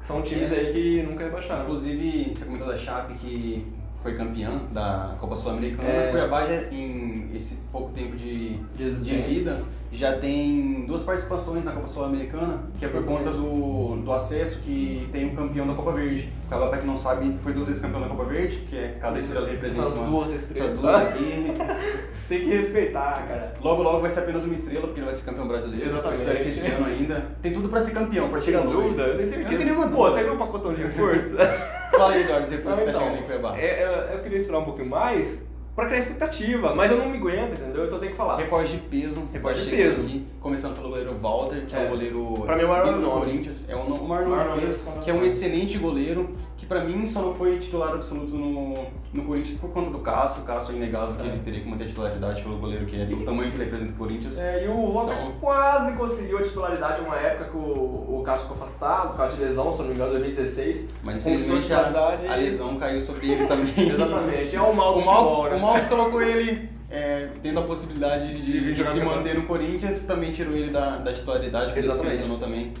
São 0.00 0.22
times 0.22 0.50
É. 0.50 0.56
aí 0.56 0.72
que 0.72 1.02
nunca 1.02 1.24
rebaixaram. 1.24 1.64
Inclusive, 1.64 2.32
você 2.34 2.44
comentou 2.44 2.66
da 2.68 2.76
Chape 2.76 3.14
que 3.14 3.66
foi 4.02 4.14
campeã 4.14 4.62
da 4.72 5.14
Copa 5.20 5.36
Sul-Americana. 5.36 5.88
É. 5.88 6.10
Cuiabá 6.10 6.44
já, 6.46 6.62
em 6.70 7.30
esse 7.34 7.56
pouco 7.70 7.92
tempo 7.92 8.16
de, 8.16 8.56
De 8.76 8.90
de 8.96 9.16
vida, 9.16 9.62
já 9.92 10.16
tem 10.18 10.84
duas 10.86 11.02
participações 11.04 11.64
na 11.64 11.72
Copa 11.72 11.86
Sul-Americana, 11.86 12.60
que 12.78 12.84
é 12.84 12.88
por 12.88 12.98
Exatamente. 13.02 13.24
conta 13.24 13.36
do, 13.36 13.96
do 14.02 14.12
acesso 14.12 14.60
que 14.60 15.08
tem 15.12 15.28
o 15.28 15.36
campeão 15.36 15.66
da 15.66 15.74
Copa 15.74 15.92
Verde. 15.92 16.32
O 16.44 16.48
Cuiabá, 16.48 16.68
pra 16.68 16.78
quem 16.78 16.86
não 16.86 16.96
sabe, 16.96 17.36
foi 17.42 17.52
duas 17.52 17.68
vezes 17.68 17.82
campeão 17.82 18.00
da 18.00 18.08
Copa 18.08 18.24
Verde, 18.24 18.56
que 18.68 18.76
é 18.76 18.88
cada 19.00 19.18
estrela 19.18 19.48
representa 19.48 19.84
Essas 19.84 19.98
uma... 19.98 20.06
duas 20.06 20.30
estrelas. 20.30 20.78
duas 20.78 20.94
aqui. 21.02 21.52
Tem 22.28 22.40
que 22.40 22.46
respeitar, 22.46 23.26
cara. 23.26 23.54
Logo, 23.62 23.82
logo 23.82 24.00
vai 24.00 24.10
ser 24.10 24.20
apenas 24.20 24.42
uma 24.44 24.54
estrela, 24.54 24.82
porque 24.86 24.98
ele 25.00 25.04
vai 25.06 25.14
ser 25.14 25.24
campeão 25.24 25.46
brasileiro. 25.46 25.84
Eu 25.84 25.92
Exatamente. 25.92 26.18
espero 26.18 26.40
que 26.42 26.48
esse 26.48 26.66
ano 26.66 26.86
ainda. 26.86 27.26
Tem 27.42 27.52
tudo 27.52 27.68
pra 27.68 27.80
ser 27.82 27.90
campeão, 27.92 28.28
pra 28.28 28.40
chegar 28.40 28.60
longe. 28.62 28.98
eu 28.98 29.16
tenho 29.16 29.28
certeza. 29.28 29.52
Eu 29.52 29.58
tenho 29.58 29.74
Pô, 29.74 29.86
dúvida. 29.86 30.10
você 30.10 30.24
viu 30.24 30.34
o 30.34 30.38
pacotão 30.38 30.72
de 30.74 30.82
reforço? 30.82 31.36
Fala 31.92 32.14
aí, 32.14 32.24
você 32.24 32.58
foi 32.58 32.64
Não, 32.64 32.74
você 32.74 32.84
tá 32.84 32.90
então, 32.90 33.00
chegando 33.02 33.18
em 33.18 33.22
Cuiabá. 33.22 33.58
é, 33.58 33.66
é, 33.82 34.08
eu 34.12 34.18
queria 34.20 34.38
esperar 34.38 34.58
um 34.58 34.64
pouquinho 34.64 34.88
mais 34.88 35.42
pra 35.74 35.86
criar 35.86 35.98
expectativa, 36.00 36.74
mas 36.74 36.90
eu 36.90 36.98
não 36.98 37.08
me 37.08 37.16
aguento, 37.16 37.52
entendeu? 37.52 37.84
Então 37.86 37.94
eu 37.96 37.98
tenho 38.00 38.12
que 38.12 38.16
falar. 38.18 38.36
Reforço 38.36 38.72
de 38.72 38.78
peso, 38.78 39.22
Reforço 39.32 39.64
de 39.64 39.70
peso. 39.70 40.00
aqui, 40.00 40.26
começando 40.40 40.74
pelo 40.74 40.88
goleiro 40.90 41.14
Walter, 41.14 41.64
que 41.66 41.74
é, 41.74 41.82
É. 41.82 41.86
o 41.86 41.88
goleiro 41.88 42.34
Pra 42.46 42.56
mim, 42.56 42.62
é 42.62 42.64
o 42.66 42.68
maior 42.68 43.00
do. 43.00 43.10
Corinthians, 43.10 43.64
é 43.68 43.74
o, 43.76 43.80
o 43.80 44.08
maior 44.08 44.26
O 44.26 44.30
maior 44.30 44.46
nome 44.50 44.60
de 44.60 44.66
peso, 44.66 44.86
que 45.02 45.10
é 45.10 45.14
um 45.14 45.24
excelente 45.24 45.78
goleiro, 45.78 46.34
que 46.56 46.66
pra 46.66 46.80
mim 46.84 47.06
só 47.06 47.22
não 47.22 47.34
foi 47.34 47.58
titular 47.58 47.92
absoluto 47.94 48.34
no, 48.34 48.74
no 49.12 49.24
Corinthians 49.24 49.56
por 49.58 49.70
conta 49.70 49.90
do 49.90 49.98
Cássio, 50.00 50.42
o 50.42 50.44
Cássio 50.44 50.74
é 50.74 50.76
inegável 50.76 51.14
que 51.16 51.22
É. 51.22 51.26
ele 51.32 51.38
teria 51.38 51.60
que 51.60 51.68
manter 51.68 51.84
a 51.84 51.86
titularidade 51.86 52.42
pelo 52.42 52.56
goleiro 52.58 52.84
que 52.86 53.00
é, 53.00 53.06
pelo 53.06 53.24
tamanho 53.24 53.50
que 53.50 53.56
ele 53.56 53.64
representa 53.64 53.92
o 53.92 53.96
Corinthians. 53.96 54.38
É, 54.38 54.64
e 54.64 54.68
o 54.68 54.92
Walter 54.92 55.14
Então- 55.14 55.32
quase 55.40 55.96
conseguiu 55.96 56.38
a 56.38 56.42
titularidade 56.42 57.00
uma 57.00 57.16
época 57.16 57.46
que 57.46 57.56
o, 57.56 57.60
o 57.60 58.22
Cássio 58.24 58.42
ficou 58.48 58.56
afastado, 58.62 59.08
por 59.08 59.16
causa 59.16 59.36
de 59.36 59.42
lesão, 59.42 59.72
se 59.72 59.78
não 59.80 59.88
me 59.88 59.94
engano, 59.94 60.10
2016. 60.12 60.86
Mas 61.02 61.16
infelizmente 61.22 61.72
a, 61.72 62.10
a 62.30 62.36
lesão 62.36 62.76
caiu 62.76 63.00
sobre 63.00 63.30
ele 63.32 63.46
também. 63.46 63.72
Exatamente, 63.88 64.54
é 64.54 64.60
o 64.60 64.74
mal 64.74 64.92
do 64.94 65.00
O 65.00 65.04
mal, 65.04 65.16
futebol, 65.16 65.50
né? 65.50 65.61
O 65.62 65.72
mal 65.72 65.80
que 65.80 65.88
colocou 65.88 66.22
ele 66.22 66.68
é, 66.90 67.28
tendo 67.42 67.60
a 67.60 67.62
possibilidade 67.62 68.34
De 68.40 68.74
de, 68.74 68.84
se 68.84 69.00
manter 69.00 69.34
no 69.34 69.44
Corinthians, 69.44 70.02
também 70.02 70.32
tirou 70.32 70.54
ele 70.54 70.70
da, 70.70 70.96
da 70.96 71.12
titularidade, 71.12 71.66
porque 71.72 71.80
ele 71.80 71.94
se 71.94 72.06
lesionou 72.06 72.38
também. 72.38 72.72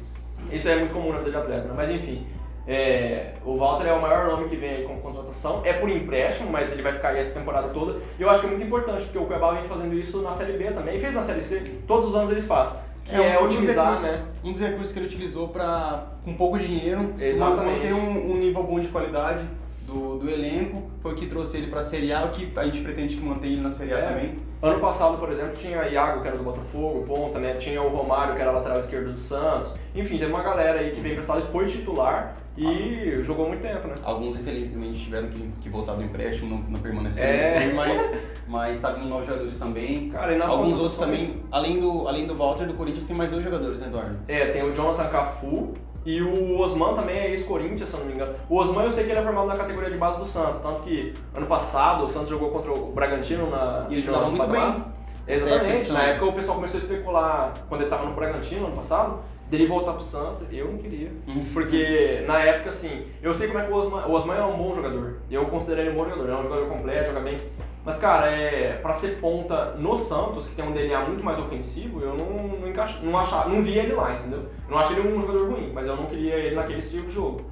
Isso 0.50 0.68
é 0.68 0.76
muito 0.76 0.92
comum 0.92 1.12
na 1.12 1.18
vida 1.18 1.30
de 1.30 1.36
atleta, 1.36 1.68
né? 1.68 1.74
mas 1.74 1.90
enfim. 1.90 2.26
é, 2.66 3.32
o 3.44 3.54
Walter 3.54 3.86
é 3.86 3.92
o 3.92 4.02
maior 4.02 4.26
nome 4.28 4.48
que 4.48 4.56
vem 4.56 4.70
aí 4.70 4.82
como 4.82 5.00
contratação, 5.00 5.62
é 5.64 5.72
por 5.72 5.88
empréstimo, 5.88 6.50
mas 6.50 6.70
ele 6.72 6.82
vai 6.82 6.92
ficar 6.92 7.08
aí 7.10 7.20
essa 7.20 7.32
temporada 7.32 7.68
toda. 7.68 8.00
E 8.18 8.22
eu 8.22 8.28
acho 8.28 8.40
que 8.40 8.46
é 8.46 8.50
muito 8.50 8.64
importante, 8.64 9.04
porque 9.04 9.18
o 9.18 9.24
Cuiabá 9.24 9.52
vem 9.52 9.64
fazendo 9.64 9.94
isso 9.94 10.20
na 10.20 10.32
Série 10.32 10.52
B 10.58 10.70
também, 10.72 10.96
e 10.96 11.00
fez 11.00 11.14
na 11.14 11.22
Série 11.22 11.42
C, 11.42 11.60
todos 11.86 12.10
os 12.10 12.14
anos 12.16 12.30
ele 12.30 12.42
faz. 12.42 12.74
Que 13.04 13.16
é, 13.16 13.36
um 13.40 13.46
dos 13.48 13.56
otimizar, 13.56 13.94
recursos- 13.94 14.20
né? 14.20 14.26
Um 14.44 14.52
dos 14.52 14.60
recursos 14.60 14.92
que 14.92 14.98
ele 14.98 15.06
utilizou 15.06 15.48
para, 15.48 16.06
com 16.24 16.34
pouco 16.34 16.58
dinheiro, 16.58 17.14
manter 17.56 17.92
um, 17.94 18.32
um 18.32 18.36
nível 18.36 18.62
bom 18.62 18.78
de 18.78 18.88
qualidade 18.88 19.44
do, 19.86 20.18
do 20.18 20.30
elenco, 20.30 20.84
foi 21.02 21.12
o 21.12 21.14
que 21.16 21.26
trouxe 21.26 21.56
ele 21.56 21.66
para 21.66 21.80
a 21.80 21.82
Série 21.82 22.12
A, 22.12 22.24
o 22.24 22.30
que 22.30 22.50
a 22.56 22.62
gente 22.64 22.80
pretende 22.80 23.16
que 23.16 23.22
mantenha 23.24 23.54
ele 23.54 23.62
na 23.62 23.70
Série 23.70 23.92
A 23.92 23.98
É. 23.98 24.02
também. 24.08 24.34
Ano 24.62 24.78
passado, 24.78 25.18
por 25.18 25.28
exemplo, 25.32 25.54
tinha 25.54 25.88
Iago, 25.88 26.22
que 26.22 26.28
era 26.28 26.36
do 26.36 26.44
Botafogo, 26.44 27.02
ponta, 27.04 27.40
né? 27.40 27.54
Tinha 27.54 27.82
o 27.82 27.88
Romário, 27.88 28.36
que 28.36 28.40
era 28.40 28.52
lateral 28.52 28.78
esquerdo 28.78 29.10
do 29.12 29.18
Santos. 29.18 29.74
Enfim, 29.92 30.16
teve 30.18 30.32
uma 30.32 30.42
galera 30.42 30.78
aí 30.78 30.92
que 30.92 31.00
veio 31.00 31.14
emprestado 31.14 31.40
e 31.40 31.50
foi 31.50 31.66
titular 31.66 32.32
e 32.56 33.20
jogou 33.22 33.48
muito 33.48 33.60
tempo, 33.60 33.88
né? 33.88 33.94
Alguns, 34.04 34.36
infelizmente, 34.38 35.00
tiveram 35.00 35.28
que, 35.28 35.40
que 35.60 35.68
voltar 35.68 35.94
do 35.94 36.04
empréstimo, 36.04 36.48
não, 36.50 36.58
não 36.70 36.80
permaneceram 36.80 37.28
É. 37.32 37.60
clube, 37.60 37.74
mas, 37.74 38.10
mas 38.46 38.80
tá 38.80 38.90
vindo 38.92 39.08
novos 39.08 39.26
jogadores 39.26 39.58
também. 39.58 40.08
Cara, 40.08 40.32
e 40.32 40.38
nas 40.38 40.48
Alguns 40.48 40.78
outros 40.78 40.98
também, 40.98 41.42
além 41.50 41.80
do, 41.80 42.06
além 42.06 42.24
do 42.26 42.36
Walter, 42.36 42.66
do 42.68 42.74
Corinthians, 42.74 43.04
tem 43.06 43.16
mais 43.16 43.30
dois 43.30 43.42
jogadores, 43.42 43.80
né, 43.80 43.88
Eduardo? 43.88 44.16
É, 44.28 44.46
tem 44.46 44.62
o 44.62 44.72
Jonathan 44.72 45.08
Cafu 45.08 45.72
e 46.04 46.20
o 46.20 46.58
Osman 46.58 46.94
também 46.94 47.16
é 47.16 47.30
ex-Corinthians, 47.30 47.88
se 47.88 47.94
eu 47.94 48.00
não 48.00 48.06
me 48.06 48.14
engano. 48.14 48.32
O 48.48 48.58
Osman 48.58 48.84
eu 48.84 48.92
sei 48.92 49.04
que 49.04 49.10
ele 49.10 49.20
é 49.20 49.22
formado 49.22 49.46
na 49.48 49.56
categoria 49.56 49.90
de 49.90 49.98
base 49.98 50.18
do 50.20 50.26
Santos, 50.26 50.60
tanto 50.60 50.80
que 50.82 50.91
ano 51.34 51.46
passado 51.46 52.04
o 52.04 52.08
Santos 52.08 52.30
jogou 52.30 52.50
contra 52.50 52.72
o 52.72 52.92
Bragantino 52.92 53.50
na 53.50 53.86
E 53.90 53.96
muito 53.96 54.36
Patamar. 54.36 54.72
bem. 54.72 54.84
Exatamente, 55.26 55.92
na 55.92 56.00
Santos. 56.00 56.12
época 56.12 56.26
o 56.26 56.32
pessoal 56.32 56.56
começou 56.56 56.80
a 56.80 56.82
especular 56.82 57.52
quando 57.68 57.82
ele 57.82 57.90
tava 57.90 58.04
no 58.06 58.12
Bragantino 58.12 58.66
ano 58.66 58.74
passado, 58.76 59.20
dele 59.52 59.66
voltar 59.66 59.92
pro 59.92 60.02
Santos, 60.02 60.44
eu 60.50 60.66
não 60.66 60.78
queria. 60.78 61.10
Uhum. 61.28 61.44
Porque 61.52 62.24
na 62.26 62.40
época, 62.40 62.70
assim, 62.70 63.06
eu 63.22 63.34
sei 63.34 63.48
como 63.48 63.60
é 63.60 63.66
que 63.66 63.70
o 63.70 63.76
Osman. 63.76 64.06
O 64.06 64.12
Osman 64.12 64.36
é 64.36 64.44
um 64.44 64.56
bom 64.56 64.74
jogador. 64.74 65.18
Eu 65.30 65.44
considero 65.44 65.82
ele 65.82 65.90
um 65.90 65.94
bom 65.94 66.04
jogador. 66.04 66.24
Ele 66.24 66.32
é 66.32 66.34
um 66.36 66.42
jogador 66.42 66.68
completo, 66.68 67.08
joga 67.08 67.20
bem. 67.20 67.36
Mas, 67.84 67.98
cara, 67.98 68.30
é, 68.30 68.72
pra 68.76 68.94
ser 68.94 69.18
ponta 69.20 69.74
no 69.76 69.96
Santos, 69.96 70.48
que 70.48 70.54
tem 70.54 70.66
um 70.66 70.70
DNA 70.70 71.00
muito 71.00 71.22
mais 71.22 71.38
ofensivo, 71.38 72.00
eu 72.00 72.14
não, 72.16 72.56
não, 72.56 72.68
encaixa, 72.68 72.98
não, 73.02 73.18
achava, 73.18 73.48
não 73.50 73.60
via 73.60 73.82
ele 73.82 73.92
lá, 73.92 74.14
entendeu? 74.14 74.38
Eu 74.38 74.70
não 74.70 74.78
acho 74.78 74.92
ele 74.92 75.14
um 75.14 75.20
jogador 75.20 75.50
ruim, 75.50 75.70
mas 75.74 75.86
eu 75.86 75.96
não 75.96 76.06
queria 76.06 76.34
ele 76.36 76.54
naquele 76.54 76.78
estilo 76.78 77.06
de 77.06 77.12
jogo. 77.12 77.42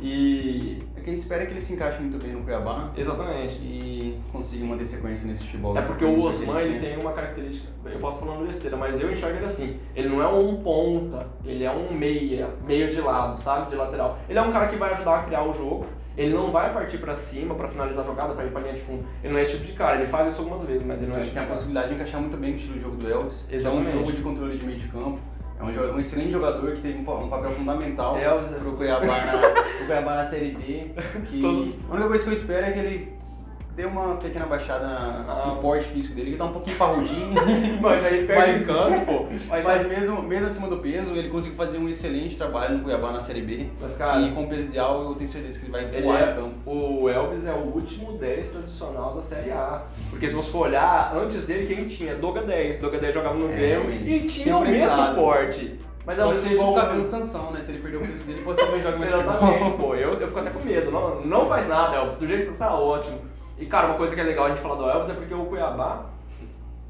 E. 0.00 0.82
É 0.96 1.00
que 1.00 1.10
a 1.10 1.12
gente 1.12 1.18
espera 1.18 1.44
que 1.44 1.52
ele 1.52 1.60
se 1.60 1.72
encaixe 1.72 2.00
muito 2.00 2.22
bem 2.22 2.32
no 2.32 2.42
Cuiabá 2.42 2.90
Exatamente. 2.96 3.56
e 3.56 4.18
consiga 4.32 4.64
manter 4.64 4.86
sequência 4.86 5.26
nesse 5.26 5.44
futebol. 5.44 5.76
É 5.76 5.82
porque 5.82 6.04
o 6.04 6.14
Osman 6.24 6.60
ele 6.60 6.78
tem 6.80 6.98
uma 6.98 7.12
característica, 7.12 7.68
eu 7.84 7.98
posso 7.98 8.20
falar 8.20 8.32
uma 8.38 8.46
besteira, 8.46 8.76
mas 8.76 8.98
eu 8.98 9.10
enxergo 9.12 9.36
ele 9.36 9.44
assim. 9.46 9.76
Ele 9.94 10.08
não 10.08 10.20
é 10.22 10.26
um 10.26 10.56
ponta, 10.62 11.26
ele 11.44 11.64
é 11.64 11.70
um 11.70 11.92
meia, 11.92 12.48
meio 12.64 12.88
de 12.90 13.00
lado, 13.00 13.40
sabe? 13.42 13.70
De 13.70 13.76
lateral. 13.76 14.18
Ele 14.28 14.38
é 14.38 14.42
um 14.42 14.50
cara 14.52 14.68
que 14.68 14.76
vai 14.76 14.92
ajudar 14.92 15.16
a 15.18 15.22
criar 15.24 15.44
o 15.46 15.52
jogo. 15.52 15.86
Ele 16.16 16.32
não 16.32 16.50
vai 16.50 16.72
partir 16.72 16.98
pra 16.98 17.14
cima 17.14 17.54
pra 17.54 17.68
finalizar 17.68 18.04
a 18.04 18.06
jogada, 18.06 18.32
pra 18.34 18.44
ir 18.44 18.50
pra 18.50 18.60
linha 18.62 18.72
de 18.74 18.80
fundo. 18.80 19.04
Ele 19.22 19.32
não 19.32 19.40
é 19.40 19.42
esse 19.42 19.52
tipo 19.52 19.66
de 19.66 19.72
cara, 19.72 19.96
ele 19.98 20.06
faz 20.06 20.32
isso 20.32 20.40
algumas 20.40 20.62
vezes, 20.66 20.86
mas 20.86 21.02
ele 21.02 21.10
não 21.10 21.18
é 21.18 21.20
esse 21.20 21.30
que 21.30 21.34
tem 21.34 21.42
tipo 21.42 21.42
a 21.42 21.42
cara. 21.42 21.54
possibilidade 21.54 21.88
de 21.88 21.94
encaixar 21.94 22.20
muito 22.20 22.36
bem 22.36 22.52
o 22.52 22.56
estilo 22.56 22.74
de 22.74 22.80
jogo 22.80 22.96
do 22.96 23.10
Elvis. 23.10 23.42
que 23.42 23.52
É 23.52 23.56
um 23.56 23.60
Exatamente. 23.60 23.92
jogo 23.92 24.12
de 24.12 24.22
controle 24.22 24.56
de 24.58 24.66
meio 24.66 24.78
de 24.78 24.88
campo. 24.88 25.18
É 25.58 25.62
um, 25.62 25.94
um 25.96 26.00
excelente 26.00 26.32
jogador 26.32 26.72
que 26.72 26.80
teve 26.82 26.98
um, 26.98 27.04
pa- 27.04 27.14
um 27.14 27.28
papel 27.28 27.52
fundamental 27.52 28.18
Elvis, 28.18 28.50
pro. 28.62 28.72
Cuiabá, 28.76 29.24
na, 29.24 29.32
pro 29.38 29.86
Cuiabá 29.86 30.14
na 30.16 30.24
Série 30.24 30.50
B. 30.52 30.90
Que 31.26 31.40
Todos- 31.40 31.76
A 31.88 31.92
única 31.92 32.08
coisa 32.08 32.24
que 32.24 32.30
eu 32.30 32.34
espero 32.34 32.66
é 32.66 32.72
que 32.72 32.78
ele 32.80 33.12
dê 33.76 33.84
uma 33.84 34.14
pequena 34.16 34.46
baixada 34.46 34.86
na, 34.86 35.24
Ah. 35.28 35.46
no 35.48 35.56
porte 35.56 35.84
físico 35.86 36.14
dele, 36.14 36.32
que 36.32 36.36
tá 36.36 36.44
um 36.44 36.52
pouquinho 36.52 36.76
parrudinho. 36.76 37.30
Mas 37.82 38.04
aí 38.06 38.24
perde 38.24 38.64
Mas- 38.64 38.66
canto, 38.66 39.00
pô. 39.06 39.26
Mas, 39.48 39.64
Mas 39.64 39.86
mesmo, 39.88 40.22
mesmo 40.22 40.46
acima 40.46 40.68
do 40.68 40.76
peso, 40.78 41.14
ele 41.14 41.28
conseguiu 41.28 41.56
fazer 41.56 41.78
um 41.78 41.88
excelente 41.88 42.36
trabalho 42.36 42.78
no 42.78 42.84
Cuiabá 42.84 43.10
na 43.10 43.18
Série 43.20 43.42
B. 43.42 43.66
Mas, 43.80 43.96
cara, 43.96 44.20
que 44.22 44.30
com 44.32 44.44
o 44.44 44.48
peso 44.48 44.62
ideal 44.68 45.02
eu 45.02 45.14
tenho 45.16 45.28
certeza 45.28 45.58
que 45.58 45.64
ele 45.64 45.72
vai 45.72 45.84
Ele 45.84 46.02
voar 46.02 46.20
é, 46.28 46.32
em 46.32 46.34
campo. 46.36 46.70
o 46.70 47.08
Elvis 47.08 47.44
é 47.46 47.52
o 47.52 47.74
último 47.74 48.12
10 48.18 48.50
tradicional 48.50 49.14
da 49.14 49.22
Série 49.22 49.50
A. 49.50 49.82
Porque 50.10 50.28
se 50.28 50.34
você 50.34 50.50
for 50.50 50.66
olhar, 50.68 51.12
antes 51.16 51.44
dele 51.44 51.66
quem 51.74 51.88
tinha? 51.88 52.14
Doga 52.14 52.42
10. 52.42 52.78
Doga 52.80 52.98
10 52.98 53.12
jogava 53.14 53.36
no 53.38 53.50
É, 53.52 53.56
Grêmio 53.56 53.90
e 53.90 54.20
tinha 54.28 54.56
o 54.56 54.60
mesmo 54.60 54.86
lado. 54.86 55.16
porte. 55.16 55.80
Mas 56.06 56.18
é 56.18 56.22
Pode 56.22 56.38
ser 56.38 56.52
igual 56.52 56.72
o 56.72 56.74
cabelo 56.74 57.02
de 57.02 57.08
Sansão, 57.08 57.50
né? 57.50 57.60
Se 57.62 57.72
ele 57.72 57.80
perder 57.80 57.96
o 57.96 58.00
peso 58.02 58.24
dele, 58.24 58.42
pode 58.42 58.60
ser 58.60 58.66
que 58.66 58.72
ele 58.74 58.82
jogue 58.82 58.98
mais 58.98 59.10
Exatamente, 59.14 59.58
futebol. 59.58 59.78
pô. 59.78 59.94
Eu, 59.94 60.12
eu 60.12 60.26
fico 60.28 60.38
até 60.38 60.50
com 60.50 60.60
medo. 60.60 60.90
Não, 60.90 61.20
não 61.22 61.46
faz 61.48 61.66
nada, 61.66 61.96
Elvis. 61.96 62.18
Do 62.18 62.26
jeito 62.28 62.52
que 62.52 62.58
tá 62.58 62.74
ótimo. 62.78 63.18
E, 63.58 63.66
cara, 63.66 63.86
uma 63.86 63.96
coisa 63.96 64.14
que 64.14 64.20
é 64.20 64.24
legal 64.24 64.46
a 64.46 64.48
gente 64.48 64.60
falar 64.60 64.74
do 64.76 64.88
Elvis 64.88 65.10
é 65.10 65.14
porque 65.14 65.34
o 65.34 65.44
Cuiabá 65.46 66.06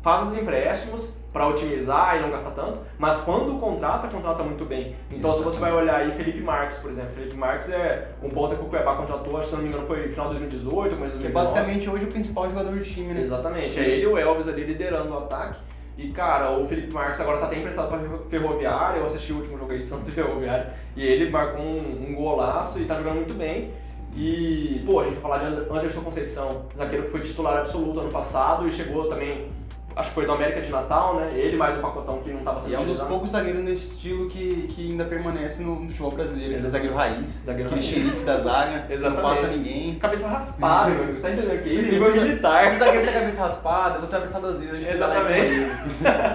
faz 0.02 0.28
os 0.28 0.36
empréstimos 0.36 1.10
pra 1.32 1.48
otimizar 1.48 2.16
e 2.16 2.20
não 2.20 2.30
gastar 2.30 2.52
tanto, 2.52 2.80
mas 2.96 3.18
quando 3.22 3.58
contrata, 3.58 4.06
contrata 4.06 4.42
muito 4.44 4.64
bem. 4.64 4.94
Então, 5.10 5.32
se 5.32 5.42
você 5.42 5.58
vai 5.58 5.72
olhar 5.72 5.96
aí 5.96 6.10
Felipe 6.12 6.40
Marques, 6.40 6.78
por 6.78 6.92
exemplo, 6.92 7.10
Felipe 7.10 7.36
Marques 7.36 7.68
é 7.70 8.12
um 8.22 8.28
ponta 8.28 8.54
que 8.54 8.62
o 8.62 8.66
Cuiabá 8.66 8.94
contratou, 8.94 9.36
acho 9.36 9.48
se 9.48 9.56
não 9.56 9.62
me 9.62 9.68
engano 9.68 9.84
foi 9.84 10.08
final 10.08 10.26
de 10.32 10.38
2018, 10.38 10.96
mas 10.96 11.14
Que 11.14 11.26
é 11.26 11.30
basicamente 11.30 11.90
hoje 11.90 12.04
o 12.04 12.08
principal 12.08 12.48
jogador 12.48 12.72
do 12.72 12.80
time, 12.80 13.12
né? 13.12 13.22
Exatamente, 13.22 13.80
é 13.80 13.82
ele 13.82 14.02
e 14.02 14.06
o 14.06 14.16
Elvis 14.16 14.46
ali 14.46 14.62
liderando 14.62 15.12
o 15.12 15.18
ataque. 15.18 15.58
E 15.96 16.08
cara, 16.08 16.50
o 16.58 16.66
Felipe 16.66 16.92
Marques 16.92 17.20
agora 17.20 17.38
tá 17.38 17.46
até 17.46 17.56
emprestado 17.56 17.88
pra 17.88 18.18
Ferroviária, 18.28 18.98
eu 18.98 19.06
assisti 19.06 19.32
o 19.32 19.36
último 19.36 19.58
jogo 19.58 19.72
aí, 19.72 19.82
Santos 19.82 20.08
e 20.08 20.10
Ferroviária, 20.10 20.72
e 20.96 21.06
ele 21.06 21.30
marcou 21.30 21.64
um, 21.64 22.08
um 22.08 22.14
golaço 22.14 22.80
e 22.80 22.84
tá 22.84 22.96
jogando 22.96 23.16
muito 23.16 23.34
bem. 23.34 23.68
E, 24.16 24.82
pô, 24.84 25.00
a 25.00 25.04
gente 25.04 25.14
vai 25.14 25.22
falar 25.22 25.38
de 25.38 25.72
Anderson 25.72 26.00
Conceição, 26.00 26.66
zagueiro 26.76 27.04
que 27.04 27.10
foi 27.10 27.20
titular 27.20 27.58
absoluto 27.58 28.00
ano 28.00 28.10
passado 28.10 28.66
e 28.66 28.72
chegou 28.72 29.08
também, 29.08 29.48
acho 29.96 30.08
que 30.10 30.14
foi 30.14 30.26
do 30.26 30.32
América 30.32 30.60
de 30.60 30.70
Natal, 30.70 31.16
né? 31.16 31.28
Ele 31.32 31.56
mais 31.56 31.76
o 31.76 31.80
Pacotão 31.80 32.18
que 32.22 32.30
não 32.32 32.40
tava 32.42 32.60
sendo 32.60 32.70
E 32.70 32.74
é 32.74 32.78
um 32.78 32.80
dos 32.80 32.84
utilizado. 33.00 33.08
poucos 33.10 33.30
zagueiros 33.30 33.62
nesse 33.64 33.94
estilo 33.94 34.28
que, 34.28 34.68
que 34.68 34.90
ainda 34.90 35.04
permanece 35.04 35.62
no 35.62 35.76
futebol 35.88 36.10
brasileiro, 36.10 36.52
aquele 36.54 36.68
zagueiro 36.68 36.94
raiz, 36.94 37.42
Zagueiro 37.44 37.68
aquele 37.70 37.80
raiz. 37.80 37.84
xerife 37.84 38.24
da 38.24 38.36
zaga, 38.36 38.78
que 38.88 38.96
não 38.96 39.16
passa 39.16 39.46
ninguém. 39.48 39.94
Cabeça 39.96 40.28
raspada, 40.28 40.90
meu 40.90 41.02
amigo, 41.04 41.16
você 41.18 41.22
tá 41.22 41.30
entendendo 41.32 41.58
o 41.58 41.62
que 41.62 41.68
é 41.68 41.72
isso? 41.72 41.86
Se 41.86 41.92
Nível 41.92 42.12
o- 42.12 42.16
militar. 42.16 42.64
Se 42.66 42.74
o 42.74 42.78
zagueiro 42.78 43.06
tem 43.06 43.16
a 43.16 43.18
cabeça 43.20 43.42
raspada, 43.42 43.98
você 44.00 44.10
vai 44.12 44.20
prestar 44.20 44.38
duas 44.40 44.58
vezes 44.58 44.74
antes 44.74 44.92
de 44.92 44.98
dar 44.98 45.06
lá 45.06 45.18
em 45.18 45.22
cima 45.22 45.34
dele. 45.40 45.72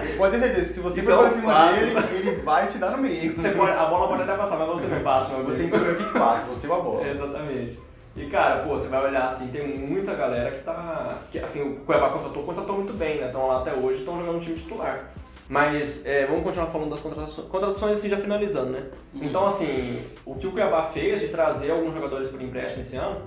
Você 0.04 0.16
pode 0.16 0.32
ter 0.32 0.38
certeza 0.40 0.68
que 0.68 0.74
se 0.74 0.80
você 0.80 1.02
for 1.02 1.12
é 1.12 1.16
pra 1.18 1.30
cima 1.30 1.52
fato. 1.52 1.74
dele, 1.74 1.94
ele 2.14 2.30
vai 2.42 2.66
te 2.68 2.78
dar 2.78 2.90
no 2.90 2.98
meio. 2.98 3.34
Você 3.36 3.50
pode- 3.50 3.70
a 3.72 3.84
bola 3.86 4.08
pode 4.08 4.22
até 4.22 4.34
passar, 4.36 4.56
mas 4.58 4.68
você 4.68 4.86
não 4.86 5.00
passa, 5.02 5.34
meu 5.36 5.44
Você 5.46 5.58
tem 5.58 5.68
que 5.68 5.74
escolher 5.74 5.92
o 5.92 5.96
que, 5.96 6.04
que 6.04 6.18
passa, 6.18 6.46
você 6.46 6.66
ou 6.66 6.74
a 6.74 6.80
bola. 6.80 7.06
Exatamente. 7.08 7.78
E 8.16 8.26
cara, 8.26 8.62
pô, 8.62 8.70
você 8.70 8.88
vai 8.88 9.04
olhar 9.04 9.26
assim, 9.26 9.46
tem 9.48 9.78
muita 9.78 10.14
galera 10.14 10.50
que 10.50 10.64
tá. 10.64 11.18
Que, 11.30 11.38
assim, 11.38 11.62
o 11.62 11.76
Cuiabá 11.76 12.10
contratou, 12.10 12.42
contratou 12.42 12.76
muito 12.76 12.92
bem, 12.92 13.18
né? 13.18 13.26
Estão 13.26 13.46
lá 13.46 13.60
até 13.60 13.72
hoje, 13.72 14.00
estão 14.00 14.18
jogando 14.18 14.34
no 14.34 14.40
time 14.40 14.56
titular. 14.56 15.08
Mas 15.48 16.04
é, 16.06 16.26
vamos 16.26 16.44
continuar 16.44 16.66
falando 16.66 16.90
das 16.90 17.00
contratações. 17.00 17.48
Contratações 17.48 17.98
assim 17.98 18.08
já 18.08 18.16
finalizando, 18.16 18.70
né? 18.70 18.84
Uhum. 19.14 19.24
Então 19.24 19.46
assim, 19.46 20.00
o 20.24 20.34
que 20.36 20.46
o 20.46 20.52
Cuiabá 20.52 20.84
fez 20.84 21.20
de 21.20 21.28
trazer 21.28 21.72
alguns 21.72 21.92
jogadores 21.92 22.30
por 22.30 22.40
empréstimo 22.40 22.82
esse 22.82 22.96
ano, 22.96 23.22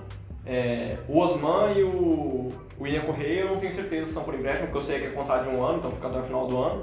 é, 0.46 0.96
o 1.08 1.18
Osman 1.18 1.70
e 1.76 1.82
o, 1.82 2.52
o 2.78 2.86
Ian 2.86 3.02
Correia 3.02 3.40
eu 3.40 3.48
não 3.48 3.56
tenho 3.58 3.74
certeza 3.74 4.06
se 4.06 4.12
são 4.12 4.24
por 4.24 4.34
empréstimo, 4.34 4.66
porque 4.66 4.78
eu 4.78 4.82
sei 4.82 5.00
que 5.00 5.06
é 5.06 5.10
contrato 5.10 5.48
de 5.48 5.54
um 5.54 5.62
ano, 5.62 5.78
então 5.78 5.92
fica 5.92 6.08
até 6.08 6.18
o 6.18 6.22
final 6.22 6.46
do 6.46 6.58
ano. 6.58 6.82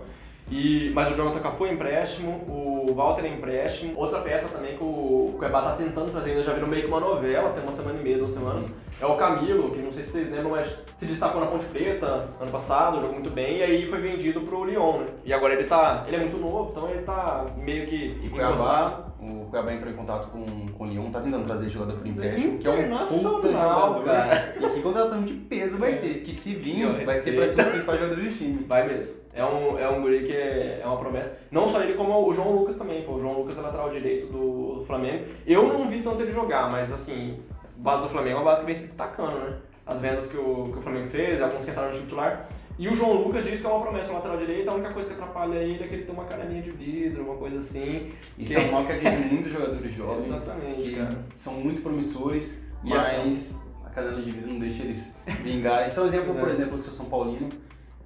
E, 0.51 0.91
mas 0.93 1.12
o 1.12 1.15
Jonathan 1.15 1.39
Cafu 1.39 1.65
é 1.65 1.72
empréstimo, 1.72 2.43
o 2.50 2.80
Walter 2.93 3.25
é 3.25 3.29
empréstimo. 3.29 3.93
Outra 3.97 4.21
peça 4.21 4.47
também 4.47 4.77
que 4.77 4.83
o 4.83 5.33
Cuiabá 5.38 5.61
tá 5.61 5.75
tentando 5.75 6.11
trazer, 6.11 6.31
ainda 6.31 6.43
já 6.43 6.53
virou 6.53 6.69
meio 6.69 6.83
que 6.83 6.88
uma 6.88 7.00
novela, 7.00 7.50
tem 7.50 7.63
uma 7.63 7.73
semana 7.73 8.00
e 8.00 8.03
meia, 8.03 8.17
duas 8.17 8.31
semanas. 8.31 8.65
É 9.00 9.05
o 9.05 9.17
Camilo, 9.17 9.71
que 9.71 9.81
não 9.81 9.91
sei 9.91 10.03
se 10.03 10.11
vocês 10.11 10.31
lembram, 10.31 10.51
mas 10.51 10.77
se 11.00 11.05
destacou 11.07 11.41
na 11.41 11.47
Ponte 11.47 11.65
Preta 11.65 12.29
ano 12.39 12.51
passado, 12.51 13.01
jogou 13.01 13.13
muito 13.13 13.31
bem, 13.31 13.57
e 13.57 13.63
aí 13.63 13.88
foi 13.88 14.00
vendido 14.00 14.41
pro 14.41 14.63
Lyon, 14.63 15.00
né? 15.00 15.05
E 15.25 15.33
agora 15.33 15.55
ele 15.55 15.63
tá. 15.63 16.03
Ele 16.07 16.17
é 16.17 16.19
muito 16.19 16.38
novo, 16.38 16.69
então 16.69 16.88
ele 16.88 17.01
tá 17.01 17.45
meio 17.57 17.88
que. 17.88 17.95
E 17.95 18.27
encostado. 18.27 19.15
Cuiabá, 19.17 19.41
o 19.41 19.50
Cuiabá 19.50 19.73
entrou 19.73 19.91
em 19.91 19.95
contato 19.95 20.29
com, 20.29 20.45
com 20.77 20.83
o 20.83 20.88
Lyon, 20.88 21.05
tá 21.09 21.19
tentando 21.19 21.45
trazer 21.45 21.67
jogador 21.69 21.97
por 21.97 22.05
empréstimo, 22.05 22.59
que 22.59 22.67
é 22.67 22.69
um 22.69 22.89
puta 23.07 23.51
jogador. 23.51 24.03
cara. 24.05 24.55
E 24.59 24.69
que 24.69 24.81
contratação 24.81 25.23
de 25.23 25.33
peso 25.33 25.79
vai 25.79 25.93
ser, 25.93 26.21
que 26.21 26.35
se 26.35 26.53
vir, 26.53 27.03
vai 27.03 27.17
ser 27.17 27.33
pra 27.35 27.47
ser 27.47 27.59
os 27.61 27.67
principais 27.67 28.00
jogadores 28.00 28.31
do 28.31 28.38
time. 28.38 28.65
Vai 28.67 28.88
mesmo. 28.88 29.19
É 29.33 29.43
um, 29.45 29.79
é 29.79 29.89
um 29.89 30.01
guri 30.01 30.23
que 30.25 30.33
é, 30.33 30.81
é 30.83 30.85
uma 30.85 30.97
promessa. 30.97 31.38
Não 31.51 31.69
só 31.69 31.81
ele, 31.81 31.93
como 31.93 32.27
o 32.27 32.35
João 32.35 32.51
Lucas 32.51 32.70
também. 32.75 33.03
Pô. 33.03 33.13
O 33.15 33.19
João 33.19 33.39
Lucas 33.39 33.57
é 33.57 33.61
lateral 33.61 33.89
direito 33.89 34.27
do, 34.27 34.75
do 34.75 34.83
Flamengo. 34.85 35.25
Eu 35.45 35.67
não 35.67 35.87
vi 35.87 36.01
tanto 36.01 36.21
ele 36.21 36.31
jogar, 36.31 36.71
mas 36.71 36.91
assim, 36.91 37.35
a 37.63 37.81
base 37.81 38.03
do 38.03 38.09
Flamengo 38.09 38.35
é 38.37 38.39
uma 38.39 38.45
base 38.45 38.61
que 38.61 38.65
vem 38.67 38.75
se 38.75 38.83
destacando, 38.83 39.37
né? 39.39 39.57
As 39.85 39.99
vendas 39.99 40.27
que 40.27 40.37
o, 40.37 40.71
que 40.71 40.79
o 40.79 40.81
Flamengo 40.81 41.09
fez, 41.09 41.41
alguns 41.41 41.65
que 41.65 41.71
entraram 41.71 41.91
no 41.93 41.99
titular. 41.99 42.47
E 42.79 42.87
o 42.87 42.93
João 42.95 43.13
Lucas 43.13 43.45
diz 43.45 43.59
que 43.61 43.67
é 43.67 43.69
uma 43.69 43.81
promessa 43.81 44.07
no 44.07 44.13
lateral 44.15 44.37
direito, 44.37 44.69
a 44.69 44.73
única 44.73 44.91
coisa 44.93 45.09
que 45.09 45.15
atrapalha 45.15 45.55
ele 45.59 45.83
é 45.83 45.87
que 45.87 45.93
ele 45.93 46.03
tem 46.03 46.13
uma 46.13 46.23
carinha 46.25 46.61
de 46.61 46.71
vidro, 46.71 47.23
uma 47.23 47.35
coisa 47.35 47.57
assim. 47.57 48.11
Isso 48.37 48.57
é 48.57 48.61
um 48.61 48.71
mal 48.71 48.85
que 48.85 48.93
atinge 48.93 49.17
muitos 49.17 49.51
jogadores 49.51 49.93
jovens, 49.93 50.27
Exatamente, 50.33 50.83
que 50.83 50.95
cara. 50.95 51.09
são 51.35 51.53
muito 51.53 51.81
promissores, 51.81 52.57
mas 52.83 53.55
a 53.85 53.89
canela 53.89 54.21
de 54.21 54.31
vida 54.31 54.47
não 54.47 54.57
deixa 54.59 54.83
eles 54.83 55.15
vingarem. 55.43 55.89
Isso 55.89 55.99
é 55.99 56.03
um 56.03 56.05
exemplo, 56.07 56.33
por 56.35 56.47
É. 56.47 56.51
exemplo, 56.51 56.77
que 56.77 56.85
sou 56.85 56.93
São 56.93 57.05
Paulino. 57.07 57.49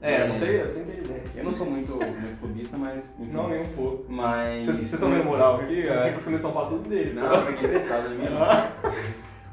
É, 0.01 0.27
você, 0.27 0.63
você 0.63 0.79
entende, 0.81 1.09
né? 1.09 1.17
Eu 1.35 1.43
não 1.43 1.51
sou 1.51 1.65
muito, 1.65 1.95
muito 1.95 2.39
clubista, 2.39 2.77
mas 2.77 3.11
enfim. 3.19 3.31
Não, 3.31 3.49
nem 3.49 3.61
um 3.61 3.69
pouco. 3.69 4.05
Mas... 4.07 4.65
Vocês 4.65 4.77
vocês 4.77 4.93
estão 4.93 5.09
vendo 5.09 5.23
moral 5.25 5.55
aqui? 5.55 5.81
Essas 5.81 6.23
camisas 6.23 6.41
são 6.41 6.51
pra 6.51 6.65
tudo 6.65 6.87
dele. 6.89 7.13
Não, 7.13 7.33
eu 7.35 7.41
peguei 7.43 7.65
emprestado, 7.65 8.09
não 8.09 8.15
é 8.15 8.17
minha 8.17 8.29
não. 8.31 8.41
Ah. 8.45 8.71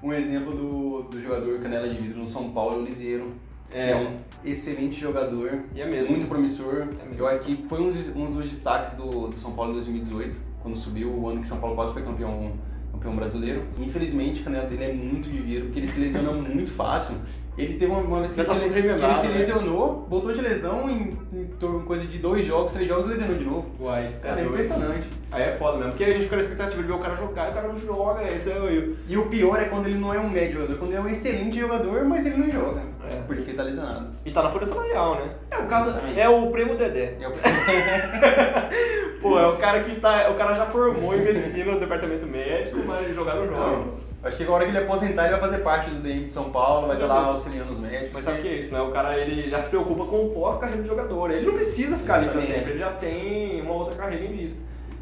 Um 0.03 0.13
exemplo 0.13 0.53
do, 0.53 1.03
do 1.05 1.23
jogador 1.23 1.61
canela 1.61 1.89
de 1.89 1.97
vidro 1.97 2.19
no 2.19 2.27
São 2.27 2.51
Paulo 2.51 2.75
é 2.75 2.79
o 2.81 2.85
Liseiro, 2.85 3.31
que 3.71 3.79
é 3.79 3.95
um 3.95 4.19
excelente 4.45 5.01
jogador, 5.01 5.63
E 5.75 5.81
é 5.81 5.87
mesmo. 5.87 6.11
muito 6.11 6.27
promissor. 6.27 6.89
É. 6.99 7.21
Eu 7.21 7.29
acho 7.29 7.39
que 7.41 7.65
foi 7.69 7.81
um 7.81 7.89
dos, 7.89 8.09
um 8.17 8.25
dos 8.25 8.51
destaques 8.51 8.95
do, 8.95 9.29
do 9.29 9.37
São 9.37 9.53
Paulo 9.53 9.71
em 9.71 9.75
2018, 9.75 10.37
quando 10.61 10.77
subiu 10.77 11.09
o 11.09 11.29
ano 11.29 11.41
que 11.41 11.47
São 11.47 11.59
Paulo 11.59 11.77
quase 11.77 11.93
foi 11.93 12.03
campeão, 12.03 12.53
campeão 12.93 13.15
brasileiro. 13.15 13.63
Infelizmente, 13.79 14.41
a 14.41 14.45
canela 14.45 14.67
dele 14.67 14.85
é 14.85 14.93
muito 14.93 15.31
de 15.31 15.41
vidro, 15.41 15.67
porque 15.67 15.79
ele 15.79 15.87
se 15.87 16.01
lesiona 16.01 16.33
muito 16.51 16.73
fácil. 16.73 17.15
Ele 17.59 17.75
teve 17.75 17.93
uma, 17.93 18.01
uma 18.01 18.19
vez 18.21 18.33
que 18.33 18.41
ele, 18.41 18.51
ele 18.51 18.61
se 18.71 18.81
remendado, 18.81 19.23
né? 19.29 19.35
lesionou, 19.37 20.07
voltou 20.09 20.33
de 20.33 20.41
lesão 20.41 20.89
em, 20.89 21.19
em 21.35 21.47
coisa 21.85 22.07
de 22.07 22.19
dois 22.19 22.47
jogos, 22.47 22.73
três 22.73 22.89
jogos, 22.89 23.07
lesionou 23.07 23.37
de 23.37 23.45
novo. 23.45 23.67
Uai, 23.79 24.15
Cara, 24.23 24.41
é 24.41 24.45
impressionante. 24.45 25.07
Aí 25.31 25.43
é 25.43 25.53
foda 25.53 25.77
mesmo, 25.77 25.91
porque 25.93 26.05
a 26.05 26.13
gente 26.15 26.23
fica 26.25 26.37
na 26.37 26.43
expectativa 26.43 26.81
de 26.83 26.89
ver 26.89 26.95
o 26.95 26.99
cara 26.99 27.15
jogar 27.17 27.49
e 27.49 27.51
o 27.51 27.55
cara 27.55 27.69
não 27.69 27.77
joga, 27.77 28.25
esse 28.29 28.51
é 28.51 28.57
eu. 28.57 28.97
E 29.07 29.17
o 29.19 29.27
pior 29.27 29.61
é 29.61 29.67
quando 29.67 29.87
ele 29.87 29.99
não 29.99 30.15
é 30.15 30.19
um 30.19 30.31
médio 30.31 30.55
jogador, 30.63 30.79
quando 30.79 30.93
ele 30.93 30.99
é 30.99 31.03
um 31.03 31.09
excelente 31.09 31.61
jogador, 31.61 32.05
mas 32.07 32.25
ele 32.25 32.37
não 32.39 32.51
joga. 32.51 32.81
É. 33.11 33.17
Porque 33.27 33.43
ele 33.43 33.55
tá 33.55 33.65
lesionado. 33.65 34.07
E 34.25 34.31
tá 34.33 34.43
na 34.45 34.51
folha 34.51 34.65
salarial, 34.65 35.17
né? 35.17 35.29
É 35.51 35.59
o 35.59 35.67
caso, 35.67 35.91
Exatamente. 35.91 36.21
é 36.21 36.29
o 36.31 36.51
primo 36.51 36.75
Dedé. 36.77 37.19
É 37.21 37.29
o- 37.29 37.33
Pô, 39.21 39.39
é 39.39 39.47
o 39.47 39.57
cara 39.57 39.81
que 39.83 40.01
tá, 40.01 40.31
o 40.31 40.35
cara 40.35 40.55
já 40.55 40.67
formou 40.67 41.15
em 41.15 41.21
medicina 41.23 41.73
no 41.73 41.81
departamento 41.81 42.27
médico, 42.27 42.79
mas 42.87 43.15
jogar 43.15 43.35
não 43.37 43.47
joga. 43.47 43.85
Acho 44.25 44.37
que 44.37 44.45
agora 44.45 44.64
que 44.64 44.71
ele 44.71 44.79
aposentar, 44.79 45.25
ele 45.25 45.33
vai 45.33 45.41
fazer 45.41 45.59
parte 45.59 45.91
do 45.91 46.00
DM 46.00 46.26
de 46.26 46.33
São 46.33 46.49
Paulo, 46.49 46.87
vai 46.87 46.95
estar 46.95 47.07
lá 47.07 47.26
auxiliando 47.26 47.73
os 47.73 47.79
médicos. 47.81 48.11
Mas 48.14 48.25
sabe 48.25 48.38
o 48.38 48.43
que 48.43 48.49
é 48.49 48.55
isso, 48.55 48.73
né? 48.73 48.81
O 48.81 48.93
cara 48.93 49.19
ele 49.19 49.50
já 49.50 49.61
se 49.61 49.69
preocupa 49.69 50.05
com 50.05 50.26
o 50.26 50.31
pós-carreira 50.31 50.81
de 50.81 50.88
jogador. 50.88 51.33
Ele 51.33 51.47
não 51.47 51.55
precisa 51.55 51.99
ficar 51.99 52.14
ali 52.14 52.26
pra 52.29 52.37
Exatamente. 52.37 52.59
sempre, 52.59 52.71
ele 52.73 52.79
já 52.79 52.93
tem 52.93 53.61
uma 53.62 53.75
outra 53.75 53.97
carreira 53.97 54.25
em 54.25 54.37
vista. 54.37 54.61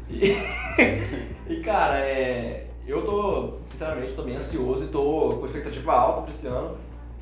E, 0.09 0.35
e, 1.53 1.61
cara, 1.61 1.99
é, 1.99 2.65
eu 2.87 3.03
tô, 3.03 3.57
sinceramente, 3.67 4.13
tô 4.13 4.23
bem 4.23 4.37
ansioso 4.37 4.85
e 4.85 4.87
tô 4.87 5.29
com 5.39 5.45
expectativa 5.45 5.93
alta 5.93 6.21
pra 6.23 6.31
esse 6.31 6.47
ano. 6.47 6.77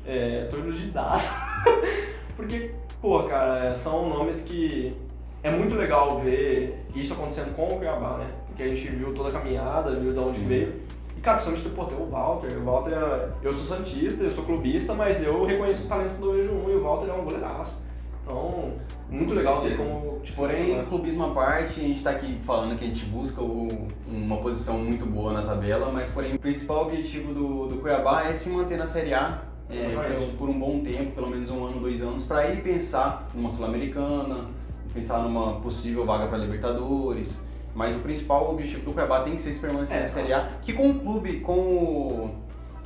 É, 0.06 0.46
tô 0.50 0.56
iludidaço. 0.56 1.34
Porque, 2.34 2.70
pô, 3.02 3.24
cara, 3.24 3.74
são 3.74 4.08
nomes 4.08 4.40
que 4.40 4.96
é 5.42 5.50
muito 5.50 5.74
legal 5.74 6.18
ver 6.18 6.82
isso 6.94 7.12
acontecendo 7.12 7.54
com 7.54 7.66
o 7.66 7.76
Cuiabá, 7.76 8.16
né? 8.16 8.26
Porque 8.46 8.62
a 8.62 8.68
gente 8.68 8.88
viu 8.88 9.12
toda 9.12 9.28
a 9.28 9.32
caminhada, 9.32 9.94
viu 9.94 10.14
de 10.14 10.18
onde 10.18 10.38
Sim. 10.38 10.46
veio. 10.46 10.74
E, 11.20 11.22
cara, 11.22 11.36
principalmente, 11.36 11.76
pô, 11.76 11.84
tem 11.84 11.98
o 11.98 12.10
Walter. 12.10 12.58
O 12.58 12.62
Walter, 12.62 12.94
é- 12.94 13.28
eu 13.42 13.52
sou 13.52 13.76
santista, 13.76 14.24
eu 14.24 14.30
sou 14.30 14.42
clubista, 14.42 14.94
mas 14.94 15.22
eu 15.22 15.44
reconheço 15.44 15.84
o 15.84 15.86
talento 15.86 16.14
do 16.14 16.32
Vejo 16.32 16.54
1 16.54 16.70
e 16.70 16.74
o 16.76 16.82
Walter 16.82 17.10
é 17.10 17.12
um 17.12 17.24
goleiraço. 17.24 17.76
Então, 18.24 18.72
muito 19.10 19.34
legal 19.34 19.60
ter 19.60 19.76
como. 19.76 20.18
Tipo, 20.20 20.36
Porém, 20.36 20.76
né? 20.76 20.86
clubismo 20.88 21.24
à 21.24 21.30
parte, 21.30 21.78
a 21.78 21.82
gente 21.82 21.96
está 21.98 22.10
aqui 22.10 22.38
falando 22.42 22.78
que 22.78 22.86
a 22.86 22.88
gente 22.88 23.04
busca 23.04 23.42
uma 23.42 24.38
posição 24.38 24.78
muito 24.78 25.04
boa 25.04 25.34
na 25.34 25.42
tabela, 25.42 25.92
mas 25.92 26.08
porém 26.08 26.36
o 26.36 26.38
principal 26.38 26.86
objetivo 26.86 27.34
do, 27.34 27.66
do 27.66 27.76
Cuiabá 27.76 28.22
é 28.22 28.32
se 28.32 28.48
manter 28.48 28.78
na 28.78 28.86
Série 28.86 29.12
A 29.12 29.42
é, 29.68 29.94
por, 29.94 30.36
por 30.38 30.48
um 30.48 30.58
bom 30.58 30.80
tempo, 30.80 31.12
pelo 31.12 31.28
menos 31.28 31.50
um 31.50 31.66
ano, 31.66 31.80
dois 31.80 32.00
anos, 32.00 32.24
para 32.24 32.50
ir 32.50 32.62
pensar 32.62 33.28
numa 33.34 33.50
Sul-Americana, 33.50 34.46
pensar 34.94 35.18
numa 35.18 35.60
possível 35.60 36.06
vaga 36.06 36.26
para 36.28 36.38
Libertadores. 36.38 37.44
Mas 37.74 37.94
o 37.96 38.00
principal 38.00 38.50
objetivo 38.50 38.84
do 38.84 38.92
Cuiabá 38.92 39.20
tem 39.20 39.34
que 39.34 39.40
ser 39.40 39.52
se 39.52 39.60
permanecer 39.60 39.96
É, 39.96 40.00
na 40.00 40.06
Série 40.06 40.32
A, 40.32 40.48
que 40.60 40.72
com 40.72 40.90
o 40.90 41.00
clube, 41.00 41.40
com 41.40 41.58
o, 41.58 42.30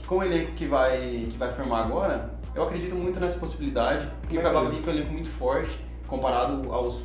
com 0.06 0.18
o 0.18 0.22
elenco 0.22 0.52
que 0.52 0.66
vai, 0.66 1.26
que 1.30 1.36
vai 1.38 1.50
formar 1.52 1.84
agora, 1.84 2.30
eu 2.54 2.62
acredito 2.62 2.94
muito 2.94 3.18
nessa 3.18 3.38
possibilidade, 3.38 4.08
porque 4.20 4.36
o 4.36 4.40
Cuiabá 4.40 4.60
vai 4.60 4.72
vir 4.72 4.82
com 4.82 4.90
um 4.90 4.94
elenco 4.94 5.12
muito 5.12 5.30
forte, 5.30 5.80
comparado 6.06 6.72
aos 6.72 7.02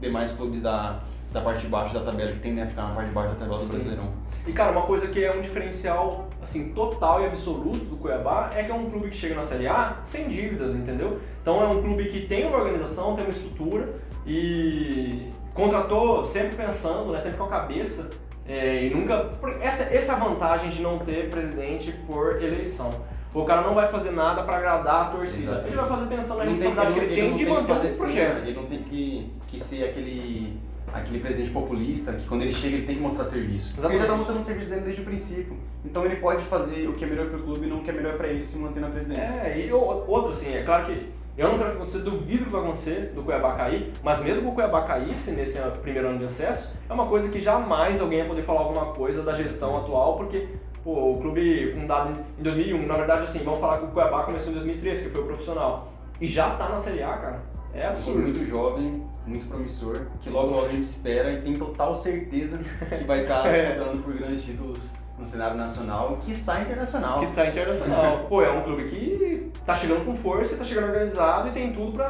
demais 0.00 0.32
clubes 0.32 0.60
da, 0.60 1.00
da 1.32 1.40
parte 1.40 1.62
de 1.62 1.68
baixo 1.68 1.94
da 1.94 2.00
tabela, 2.00 2.32
que 2.32 2.40
tendem 2.40 2.62
a 2.62 2.66
ficar 2.66 2.82
na 2.88 2.94
parte 2.94 3.08
de 3.08 3.14
baixo 3.14 3.30
da 3.30 3.36
tabela 3.36 3.58
do 3.58 3.64
Sim. 3.64 3.70
Brasileirão. 3.70 4.10
E 4.46 4.52
cara, 4.52 4.72
uma 4.72 4.82
coisa 4.82 5.06
que 5.06 5.24
é 5.24 5.32
um 5.32 5.40
diferencial 5.40 6.28
assim 6.42 6.70
total 6.70 7.22
e 7.22 7.26
absoluto 7.26 7.84
do 7.84 7.96
Cuiabá 7.96 8.50
é 8.54 8.64
que 8.64 8.72
é 8.72 8.74
um 8.74 8.90
clube 8.90 9.08
que 9.08 9.16
chega 9.16 9.36
na 9.36 9.44
Série 9.44 9.68
A 9.68 9.98
sem 10.04 10.28
dívidas, 10.28 10.74
entendeu? 10.74 11.20
Então 11.40 11.62
é 11.62 11.66
um 11.66 11.80
clube 11.80 12.06
que 12.06 12.26
tem 12.26 12.46
uma 12.46 12.58
organização, 12.58 13.14
tem 13.14 13.24
uma 13.24 13.30
estrutura 13.30 13.88
e 14.26 15.30
contratou 15.54 16.26
sempre 16.26 16.56
pensando, 16.56 17.12
né, 17.12 17.20
sempre 17.20 17.38
com 17.38 17.44
a 17.44 17.48
cabeça 17.48 18.08
é, 18.46 18.86
e 18.86 18.90
nunca. 18.94 19.30
Essa, 19.60 19.84
essa 19.84 20.12
é 20.12 20.14
a 20.14 20.18
vantagem 20.18 20.70
de 20.70 20.82
não 20.82 20.98
ter 20.98 21.30
presidente 21.30 21.92
por 22.06 22.42
eleição. 22.42 22.90
O 23.34 23.44
cara 23.44 23.62
não 23.62 23.72
vai 23.72 23.88
fazer 23.88 24.12
nada 24.12 24.42
para 24.42 24.58
agradar 24.58 24.94
a 24.94 25.04
torcida. 25.06 25.52
Exatamente. 25.52 25.68
Ele 25.68 25.76
vai 25.76 25.88
fazer 25.88 26.06
pensando 26.06 26.38
na 26.38 26.44
responsabilidade 26.44 26.92
que 26.92 26.98
ele, 26.98 27.12
ele 27.12 27.22
tem 27.22 27.36
de 27.36 27.46
manter 27.46 27.88
cena, 27.88 28.04
projeto. 28.04 28.38
ele 28.46 28.56
não 28.56 28.66
tem 28.66 28.82
que, 28.82 29.32
que 29.48 29.60
ser 29.60 29.84
aquele, 29.84 30.60
aquele 30.92 31.20
presidente 31.20 31.50
populista 31.50 32.12
que 32.12 32.26
quando 32.26 32.42
ele 32.42 32.52
chega 32.52 32.76
ele 32.76 32.86
tem 32.86 32.96
que 32.96 33.02
mostrar 33.02 33.24
serviço. 33.24 33.74
Porque 33.74 33.86
ele 33.86 33.98
já 33.98 34.04
está 34.04 34.14
Exatamente. 34.14 34.18
mostrando 34.18 34.42
serviço 34.44 34.68
dele 34.70 34.80
desde 34.82 35.02
o 35.02 35.04
princípio. 35.04 35.52
Então 35.84 36.04
ele 36.04 36.16
pode 36.16 36.42
fazer 36.44 36.88
o 36.88 36.92
que 36.92 37.04
é 37.04 37.06
melhor 37.08 37.26
para 37.28 37.38
o 37.38 37.42
clube 37.42 37.66
e 37.66 37.68
não 37.70 37.78
o 37.78 37.82
que 37.82 37.90
é 37.90 37.94
melhor 37.94 38.16
para 38.16 38.28
ele 38.28 38.44
se 38.46 38.58
manter 38.58 38.80
na 38.80 38.88
presidência. 38.90 39.32
É, 39.44 39.58
e 39.66 39.72
outro 39.72 40.32
assim, 40.32 40.52
é 40.52 40.62
claro 40.62 40.86
que 40.86 41.08
eu 41.36 41.48
não 41.48 41.56
quero 41.58 41.70
que 41.70 41.76
aconteça, 41.76 41.98
duvido 42.00 42.44
que 42.44 42.50
vai 42.50 42.60
acontecer 42.60 43.12
do 43.14 43.22
Cuiabá 43.22 43.54
cair, 43.54 43.90
mas 44.02 44.22
mesmo 44.22 44.42
que 44.42 44.48
o 44.48 44.52
Cuiabá 44.52 44.82
caísse 44.82 45.30
nesse 45.30 45.58
primeiro 45.82 46.08
ano 46.08 46.18
de 46.18 46.26
acesso, 46.26 46.70
é 46.88 46.92
uma 46.92 47.06
coisa 47.06 47.28
que 47.30 47.40
jamais 47.40 48.00
alguém 48.02 48.18
ia 48.18 48.26
poder 48.26 48.42
falar 48.42 48.60
alguma 48.60 48.86
coisa 48.92 49.22
da 49.22 49.34
gestão 49.34 49.78
atual, 49.78 50.16
porque 50.18 50.46
pô, 50.84 51.12
o 51.14 51.20
clube 51.22 51.72
fundado 51.72 52.10
em- 52.10 52.40
em 52.40 52.42
2001, 52.42 52.86
na 52.86 52.96
verdade 52.96 53.22
assim, 53.22 53.38
vamos 53.42 53.60
falar 53.60 53.78
que 53.78 53.84
o 53.86 53.88
Cuiabá 53.88 54.24
começou 54.24 54.50
em 54.52 54.56
2003, 54.56 54.98
que 55.00 55.08
foi 55.08 55.22
o 55.22 55.26
profissional, 55.26 55.90
e 56.20 56.28
já 56.28 56.50
tá 56.56 56.68
na 56.68 56.78
Série 56.78 57.02
A, 57.02 57.12
cara. 57.16 57.40
É 57.74 57.88
Um 57.88 57.92
clube 57.92 57.96
absurdo. 57.96 58.20
muito 58.22 58.44
jovem, 58.46 59.06
muito 59.26 59.46
promissor, 59.46 60.06
que 60.20 60.28
logo 60.28 60.50
logo 60.50 60.66
a 60.66 60.68
gente 60.68 60.82
espera 60.84 61.32
e 61.32 61.40
tem 61.40 61.54
total 61.54 61.94
certeza 61.94 62.58
que 62.58 63.04
vai 63.04 63.22
estar 63.22 63.46
É. 63.48 63.66
disputando 63.72 64.02
por 64.04 64.12
grandes 64.14 64.44
títulos 64.44 64.78
no 65.18 65.24
cenário 65.26 65.56
nacional, 65.56 66.18
que 66.22 66.34
sai 66.34 66.62
internacional. 66.62 67.20
Que 67.20 67.26
sai 67.26 67.48
internacional. 67.50 68.26
Pô, 68.28 68.42
é 68.42 68.50
um 68.50 68.62
clube 68.62 68.84
que 68.84 69.50
tá 69.64 69.74
chegando 69.74 70.04
com 70.04 70.14
força, 70.16 70.56
tá 70.56 70.64
chegando 70.64 70.86
organizado 70.88 71.48
e 71.48 71.52
tem 71.52 71.72
tudo 71.72 71.92
pra 71.92 72.06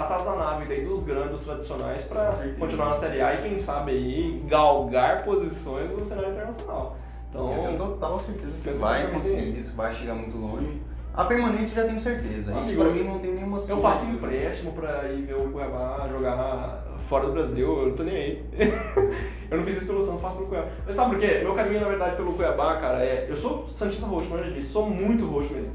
atazanar 0.00 0.54
a 0.54 0.56
vida 0.56 0.74
aí 0.74 0.84
dos 0.84 1.04
grandes, 1.04 1.30
dos 1.30 1.44
tradicionais, 1.44 2.02
pra 2.04 2.30
continuar 2.58 2.88
na 2.90 2.94
Série 2.94 3.20
A 3.22 3.34
e 3.34 3.36
quem 3.38 3.60
sabe 3.60 3.92
aí 3.92 4.42
galgar 4.48 5.24
posições 5.24 5.90
no 5.90 6.04
cenário 6.04 6.32
internacional. 6.32 6.96
Então, 7.30 7.52
Eu 7.54 7.62
tenho 7.62 7.76
total 7.78 8.18
certeza 8.18 8.58
que 8.58 8.70
vai 8.70 9.06
conseguir 9.10 9.58
isso, 9.58 9.76
vai 9.76 9.92
chegar 9.92 10.14
muito 10.14 10.36
longe. 10.36 10.80
A 11.16 11.24
permanência 11.24 11.72
eu 11.72 11.82
já 11.82 11.88
tenho 11.88 11.98
certeza. 11.98 12.52
Isso 12.58 12.70
Amigo, 12.70 12.82
pra 12.82 12.92
mim 12.92 13.04
não 13.04 13.18
tem 13.18 13.32
nenhuma 13.32 13.56
eu 13.56 13.80
faço 13.80 14.04
empréstimo 14.04 14.72
pra 14.72 15.10
ir 15.10 15.22
ver 15.22 15.34
o 15.34 15.50
Cuiabá 15.50 16.06
jogar 16.12 16.84
fora 17.08 17.26
do 17.26 17.32
Brasil, 17.32 17.66
eu 17.66 17.86
não 17.88 17.94
tô 17.94 18.02
nem 18.02 18.14
aí. 18.14 18.44
eu 19.50 19.56
não 19.56 19.64
fiz 19.64 19.78
isso 19.78 19.86
pelo 19.86 20.02
Santos, 20.02 20.20
faço 20.20 20.36
pelo 20.36 20.48
Cuiabá. 20.48 20.68
Mas 20.84 20.94
sabe 20.94 21.12
por 21.12 21.18
quê? 21.18 21.40
Meu 21.42 21.54
caminho, 21.54 21.80
na 21.80 21.88
verdade, 21.88 22.16
pelo 22.16 22.34
Cuiabá, 22.34 22.76
cara, 22.76 23.02
é. 23.02 23.26
Eu 23.30 23.36
sou 23.36 23.66
Santista 23.68 24.04
roxo, 24.04 24.28
como 24.28 24.40
eu 24.40 24.44
já 24.44 24.50
disse, 24.50 24.68
sou 24.68 24.90
muito 24.90 25.26
roxo 25.26 25.54
mesmo. 25.54 25.72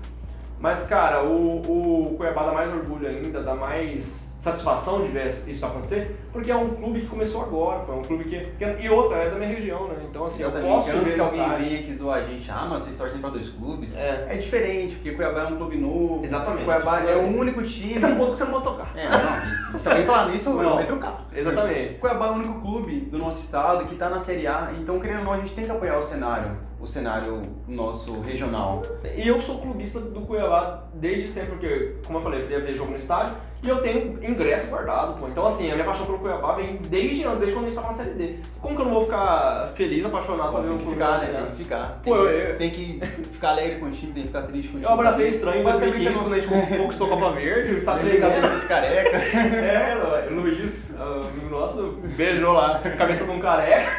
Mas, 0.59 0.85
cara, 0.85 1.25
o, 1.25 2.11
o 2.11 2.15
Cuiabá 2.17 2.43
dá 2.43 2.51
mais 2.51 2.71
orgulho 2.71 3.07
ainda, 3.07 3.41
dá 3.41 3.55
mais 3.55 4.21
satisfação 4.41 5.01
de 5.03 5.09
ver 5.09 5.27
isso 5.47 5.63
acontecer, 5.65 6.19
porque 6.33 6.51
é 6.51 6.55
um 6.55 6.69
clube 6.71 7.01
que 7.01 7.05
começou 7.07 7.41
agora, 7.43 7.85
é 7.87 7.93
um 7.93 8.01
clube 8.01 8.23
que, 8.23 8.39
que- 8.39 8.81
E 8.81 8.89
outra, 8.89 9.17
é 9.17 9.29
da 9.29 9.35
minha 9.35 9.47
região, 9.49 9.87
né? 9.87 9.95
Então, 10.09 10.25
assim, 10.25 10.41
eu 10.41 10.49
Exatamente. 10.49 10.75
posso 10.75 10.97
Antes 10.97 11.13
que 11.13 11.19
alguém 11.21 11.49
venha 11.59 11.79
aqui 11.79 11.93
zoar 11.93 12.17
a 12.17 12.21
gente, 12.23 12.49
ah, 12.49 12.65
mas 12.67 12.81
vocês 12.81 12.97
torcem 12.97 13.21
pra 13.21 13.29
dois 13.29 13.47
clubes. 13.49 13.95
É, 13.95 14.25
É 14.29 14.37
diferente, 14.37 14.95
porque 14.95 15.11
Cuiabá 15.11 15.41
é 15.41 15.45
um 15.45 15.57
clube 15.57 15.77
novo. 15.77 16.23
Exatamente. 16.23 16.65
Cuiabá 16.65 17.01
é 17.01 17.15
o 17.15 17.37
único 17.37 17.61
time. 17.61 17.93
esse 17.93 18.03
é 18.05 18.07
um 18.07 18.15
ponto 18.17 18.31
que 18.31 18.37
você 18.39 18.43
não 18.45 18.51
pode 18.51 18.63
tocar. 18.63 18.91
É, 18.97 19.07
não, 19.09 19.53
isso, 19.53 19.77
se 19.77 19.87
alguém 19.89 20.05
falar 20.05 20.29
nisso, 20.29 20.49
eu 20.51 20.55
Não. 20.63 20.75
vou 20.77 20.85
trocar. 20.85 21.21
Exatamente. 21.35 21.93
Cuiabá 21.99 22.25
é 22.27 22.29
o 22.31 22.33
único 22.33 22.61
clube 22.61 23.01
do 23.01 23.17
nosso 23.19 23.41
estado 23.43 23.85
que 23.85 23.93
está 23.93 24.09
na 24.09 24.17
Série 24.17 24.47
A, 24.47 24.71
então 24.81 24.99
querendo 24.99 25.19
ou 25.19 25.25
não, 25.25 25.33
a 25.33 25.37
gente 25.37 25.53
tem 25.53 25.65
que 25.65 25.71
apoiar 25.71 25.97
o 25.99 26.01
cenário, 26.03 26.57
o 26.79 26.85
cenário 26.87 27.47
nosso 27.67 28.19
regional. 28.21 28.81
E 29.15 29.27
eu 29.27 29.39
sou 29.39 29.59
clubista 29.59 29.99
do 29.99 30.21
Cuiabá 30.21 30.85
desde 30.95 31.29
sempre, 31.29 31.51
porque, 31.51 31.95
como 32.07 32.17
eu 32.17 32.23
falei, 32.23 32.39
eu 32.39 32.47
queria 32.47 32.61
ver 32.65 32.73
jogo 32.73 32.89
no 32.89 32.97
estádio 32.97 33.35
e 33.63 33.69
eu 33.69 33.79
tenho 33.81 34.17
ingresso 34.23 34.67
guardado, 34.67 35.19
pô. 35.19 35.27
Então, 35.27 35.45
assim, 35.45 35.69
a 35.69 35.73
minha 35.75 35.85
paixão 35.85 36.05
pelo 36.07 36.17
Cuiabá 36.19 36.55
vem 36.55 36.77
desde, 36.89 37.23
desde 37.23 37.51
quando 37.53 37.65
a 37.65 37.69
gente 37.69 37.75
tava 37.75 37.87
na 37.89 37.93
Série 37.93 38.09
D. 38.11 38.35
Como 38.59 38.75
que 38.75 38.81
eu 38.81 38.85
não 38.85 38.93
vou 38.93 39.03
ficar 39.03 39.71
feliz, 39.75 40.03
apaixonado 40.05 40.61
ver 40.61 40.69
tem 40.69 40.77
que 40.79 40.89
ficar, 40.89 41.17
né? 41.19 41.31
A? 41.35 41.37
Tem 41.41 41.45
que 41.51 41.55
ficar. 41.57 42.01
Pô, 42.03 42.15
Tem, 42.15 42.25
eu- 42.25 42.47
que, 42.47 42.55
tem 42.57 42.69
que 42.71 42.99
ficar 43.31 43.49
alegre 43.49 43.79
com 43.79 43.85
o 43.85 43.91
time, 43.91 44.11
tem 44.13 44.23
que 44.23 44.27
ficar 44.29 44.41
triste 44.43 44.69
com 44.69 44.77
o 44.77 44.81
time. 44.81 44.85
Eu 44.91 44.93
abracei 44.93 45.29
estranho 45.29 45.61
em 45.61 45.63
Basicamente, 45.63 46.03
2015, 46.03 46.23
quando 46.23 46.33
a 46.33 46.41
gente 46.67 46.77
conquistou 46.81 47.07
a 47.07 47.09
Copa 47.11 47.31
Verde, 47.33 47.81
tá 47.81 47.97
tremendo. 47.99 48.19
cabeça 48.21 48.59
de 48.59 48.67
careca. 48.67 49.11
É, 49.61 50.29
Luiz, 50.31 50.91
ah, 50.97 51.21
amigo 51.31 51.49
nosso, 51.49 51.95
beijou 52.15 52.53
lá, 52.53 52.79
cabeça 52.79 53.23
de 53.25 53.29
um 53.31 53.39
careca, 53.39 53.89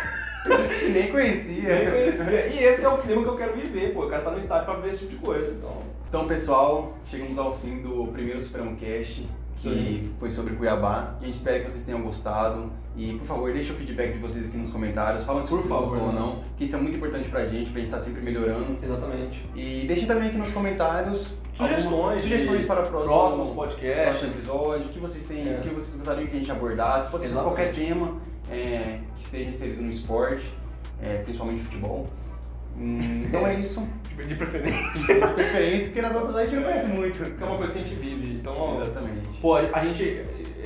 nem 0.93 1.11
conhecia. 1.13 1.63
nem 1.77 1.91
conhecia. 1.91 2.47
E 2.49 2.65
esse 2.65 2.85
é 2.85 2.89
o 2.89 2.99
clima 2.99 3.23
que 3.23 3.29
eu 3.29 3.37
quero 3.37 3.53
viver, 3.55 3.93
pô. 3.95 4.03
Eu 4.03 4.09
quero 4.09 4.19
estar 4.21 4.31
no 4.33 4.39
estádio 4.39 4.65
pra 4.67 4.75
ver 4.75 4.91
esse 4.91 4.99
tipo 5.07 5.11
de 5.13 5.17
coisa. 5.19 5.53
Então, 5.53 5.77
Então, 6.09 6.27
pessoal, 6.27 6.95
chegamos 7.07 7.39
ao 7.39 7.57
fim 7.59 7.81
do 7.81 8.07
primeiro 8.09 8.41
Supremo 8.41 8.77
Cast, 8.77 9.27
que 9.57 9.69
Sim. 9.69 10.11
foi 10.19 10.31
sobre 10.31 10.55
Cuiabá. 10.55 11.15
A 11.21 11.25
gente 11.25 11.35
espera 11.35 11.61
que 11.61 11.71
vocês 11.71 11.85
tenham 11.85 12.03
gostado. 12.03 12.71
E, 12.97 13.15
por 13.15 13.27
favor, 13.27 13.53
deixa 13.53 13.73
o 13.73 13.77
feedback 13.77 14.13
de 14.13 14.19
vocês 14.19 14.47
aqui 14.49 14.57
nos 14.57 14.71
comentários. 14.71 15.25
Fala 15.25 15.41
se 15.41 15.49
Por 15.49 15.59
você 15.61 15.69
favor. 15.69 15.89
gostou 15.89 16.07
ou 16.09 16.13
não, 16.13 16.43
que 16.57 16.65
isso 16.65 16.77
é 16.77 16.79
muito 16.81 16.97
importante 16.97 17.29
pra 17.29 17.47
gente, 17.47 17.71
pra 17.71 17.79
gente 17.81 17.89
estar 17.89 17.99
sempre 18.01 18.21
melhorando. 18.21 18.77
exatamente. 18.83 19.45
E 19.55 19.85
deixem 19.87 20.07
também 20.07 20.29
aqui 20.29 20.37
nos 20.39 20.51
comentários 20.51 21.35
Sugestões 21.55 22.23
sugestões 22.23 22.65
para 22.65 22.81
o 22.83 22.87
próximo, 22.89 23.15
Próximos 23.15 23.55
próximo 23.55 24.31
episódio, 24.31 24.87
o 24.87 24.89
que 24.89 24.99
vocês 24.99 25.25
têm, 25.27 25.49
É. 25.49 25.59
o 25.59 25.61
que 25.63 25.69
vocês 25.69 25.97
gostariam 25.97 26.27
que 26.27 26.37
a 26.37 26.39
gente 26.39 26.51
abordasse. 26.51 27.09
Pode 27.11 27.23
ser 27.25 27.31
Exatamente. 27.31 27.55
qualquer 27.57 27.75
tema 27.75 28.17
é, 28.51 29.01
que 29.17 29.23
esteja 29.23 29.51
inserido 29.51 29.83
no 29.83 29.91
esporte, 29.91 30.53
é, 31.01 31.19
principalmente 31.19 31.63
futebol. 31.63 32.07
Hum, 32.77 33.23
então 33.27 33.47
é 33.47 33.55
isso. 33.55 33.87
De 34.27 34.35
preferência. 34.35 35.15
De 35.15 35.35
preferência, 35.35 35.87
porque 35.87 36.03
nas 36.03 36.15
outras 36.15 36.37
a 36.37 36.45
gente 36.45 36.57
não 36.57 36.63
conhece 36.65 36.89
muito. 36.89 37.23
É 37.41 37.45
uma 37.45 37.57
coisa 37.57 37.73
que 37.73 37.79
a 37.79 37.83
gente 37.83 37.95
vive. 37.97 38.35
Então, 38.35 38.81
Exatamente. 38.81 39.41
pô, 39.41 39.57
a 39.57 39.81
gente, 39.81 40.23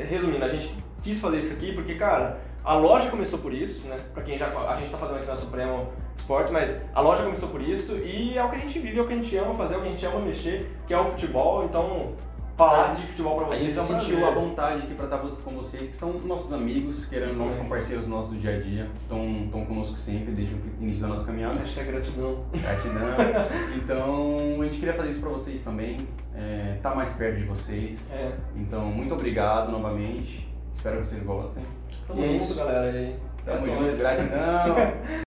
resumindo, 0.08 0.44
a 0.44 0.48
gente 0.48 0.74
quis 1.02 1.20
fazer 1.20 1.38
isso 1.38 1.52
aqui 1.54 1.72
porque, 1.72 1.94
cara, 1.94 2.38
a 2.64 2.74
loja 2.74 3.08
começou 3.08 3.38
por 3.38 3.54
isso, 3.54 3.86
né? 3.86 3.98
Pra 4.12 4.22
quem 4.24 4.36
já. 4.36 4.48
A 4.48 4.76
gente 4.76 4.90
tá 4.90 4.98
fazendo 4.98 5.18
aqui 5.18 5.26
na 5.26 5.36
Supremo 5.36 5.76
Esporte, 6.16 6.52
mas 6.52 6.84
a 6.92 7.00
loja 7.00 7.22
começou 7.22 7.48
por 7.48 7.62
isso 7.62 7.96
e 7.96 8.36
é 8.36 8.42
o 8.42 8.50
que 8.50 8.56
a 8.56 8.58
gente 8.58 8.78
vive, 8.80 8.98
é 8.98 9.02
o 9.02 9.06
que 9.06 9.12
a 9.12 9.16
gente 9.16 9.36
ama 9.36 9.54
fazer, 9.54 9.74
é 9.74 9.78
o 9.78 9.80
que 9.82 9.86
a 9.86 9.90
gente 9.92 10.06
ama 10.06 10.20
mexer, 10.20 10.68
que 10.86 10.92
é 10.92 11.00
o 11.00 11.04
futebol. 11.12 11.64
Então, 11.64 12.12
falar 12.56 12.94
de 12.94 13.06
futebol 13.06 13.36
pra 13.36 13.44
A 13.44 13.48
vocês 13.50 13.62
gente 13.62 13.72
se 13.74 13.78
é 13.78 13.82
um 13.82 14.00
sentiu 14.00 14.16
prazer. 14.18 14.24
à 14.24 14.40
vontade 14.40 14.82
aqui 14.82 14.94
pra 14.94 15.04
estar 15.04 15.18
com 15.18 15.50
vocês, 15.52 15.88
que 15.88 15.96
são 15.96 16.14
nossos 16.24 16.52
amigos, 16.52 17.04
querendo 17.04 17.30
ou 17.32 17.36
não, 17.46 17.50
são 17.50 17.66
parceiros 17.66 18.08
nossos 18.08 18.32
do 18.32 18.40
dia 18.40 18.56
a 18.56 18.60
dia, 18.60 18.90
estão 19.02 19.64
conosco 19.66 19.96
sempre, 19.96 20.32
desde 20.32 20.54
o 20.54 20.58
início 20.80 21.02
da 21.02 21.08
nossa 21.08 21.26
caminhada. 21.26 21.58
Hashtag 21.58 21.90
gratidão. 21.92 22.36
Gratidão. 22.52 23.06
Então, 23.76 24.36
a 24.60 24.64
gente 24.64 24.78
queria 24.78 24.94
fazer 24.94 25.10
isso 25.10 25.20
pra 25.20 25.28
vocês 25.30 25.62
também, 25.62 25.96
é, 26.34 26.78
tá 26.82 26.94
mais 26.94 27.12
perto 27.12 27.38
de 27.38 27.44
vocês. 27.44 28.00
É. 28.10 28.32
Então, 28.56 28.86
muito 28.86 29.14
obrigado 29.14 29.70
novamente. 29.70 30.48
Espero 30.74 31.00
que 31.00 31.06
vocês 31.08 31.22
gostem. 31.22 31.62
Tamo 32.06 32.20
E 32.20 32.24
é 32.24 32.28
junto, 32.32 32.42
isso. 32.42 32.54
galera. 32.56 32.90
aí. 32.90 33.16
Tamo 33.44 33.66
É 33.66 33.76
junto, 33.76 33.96
gratidão. 33.96 34.76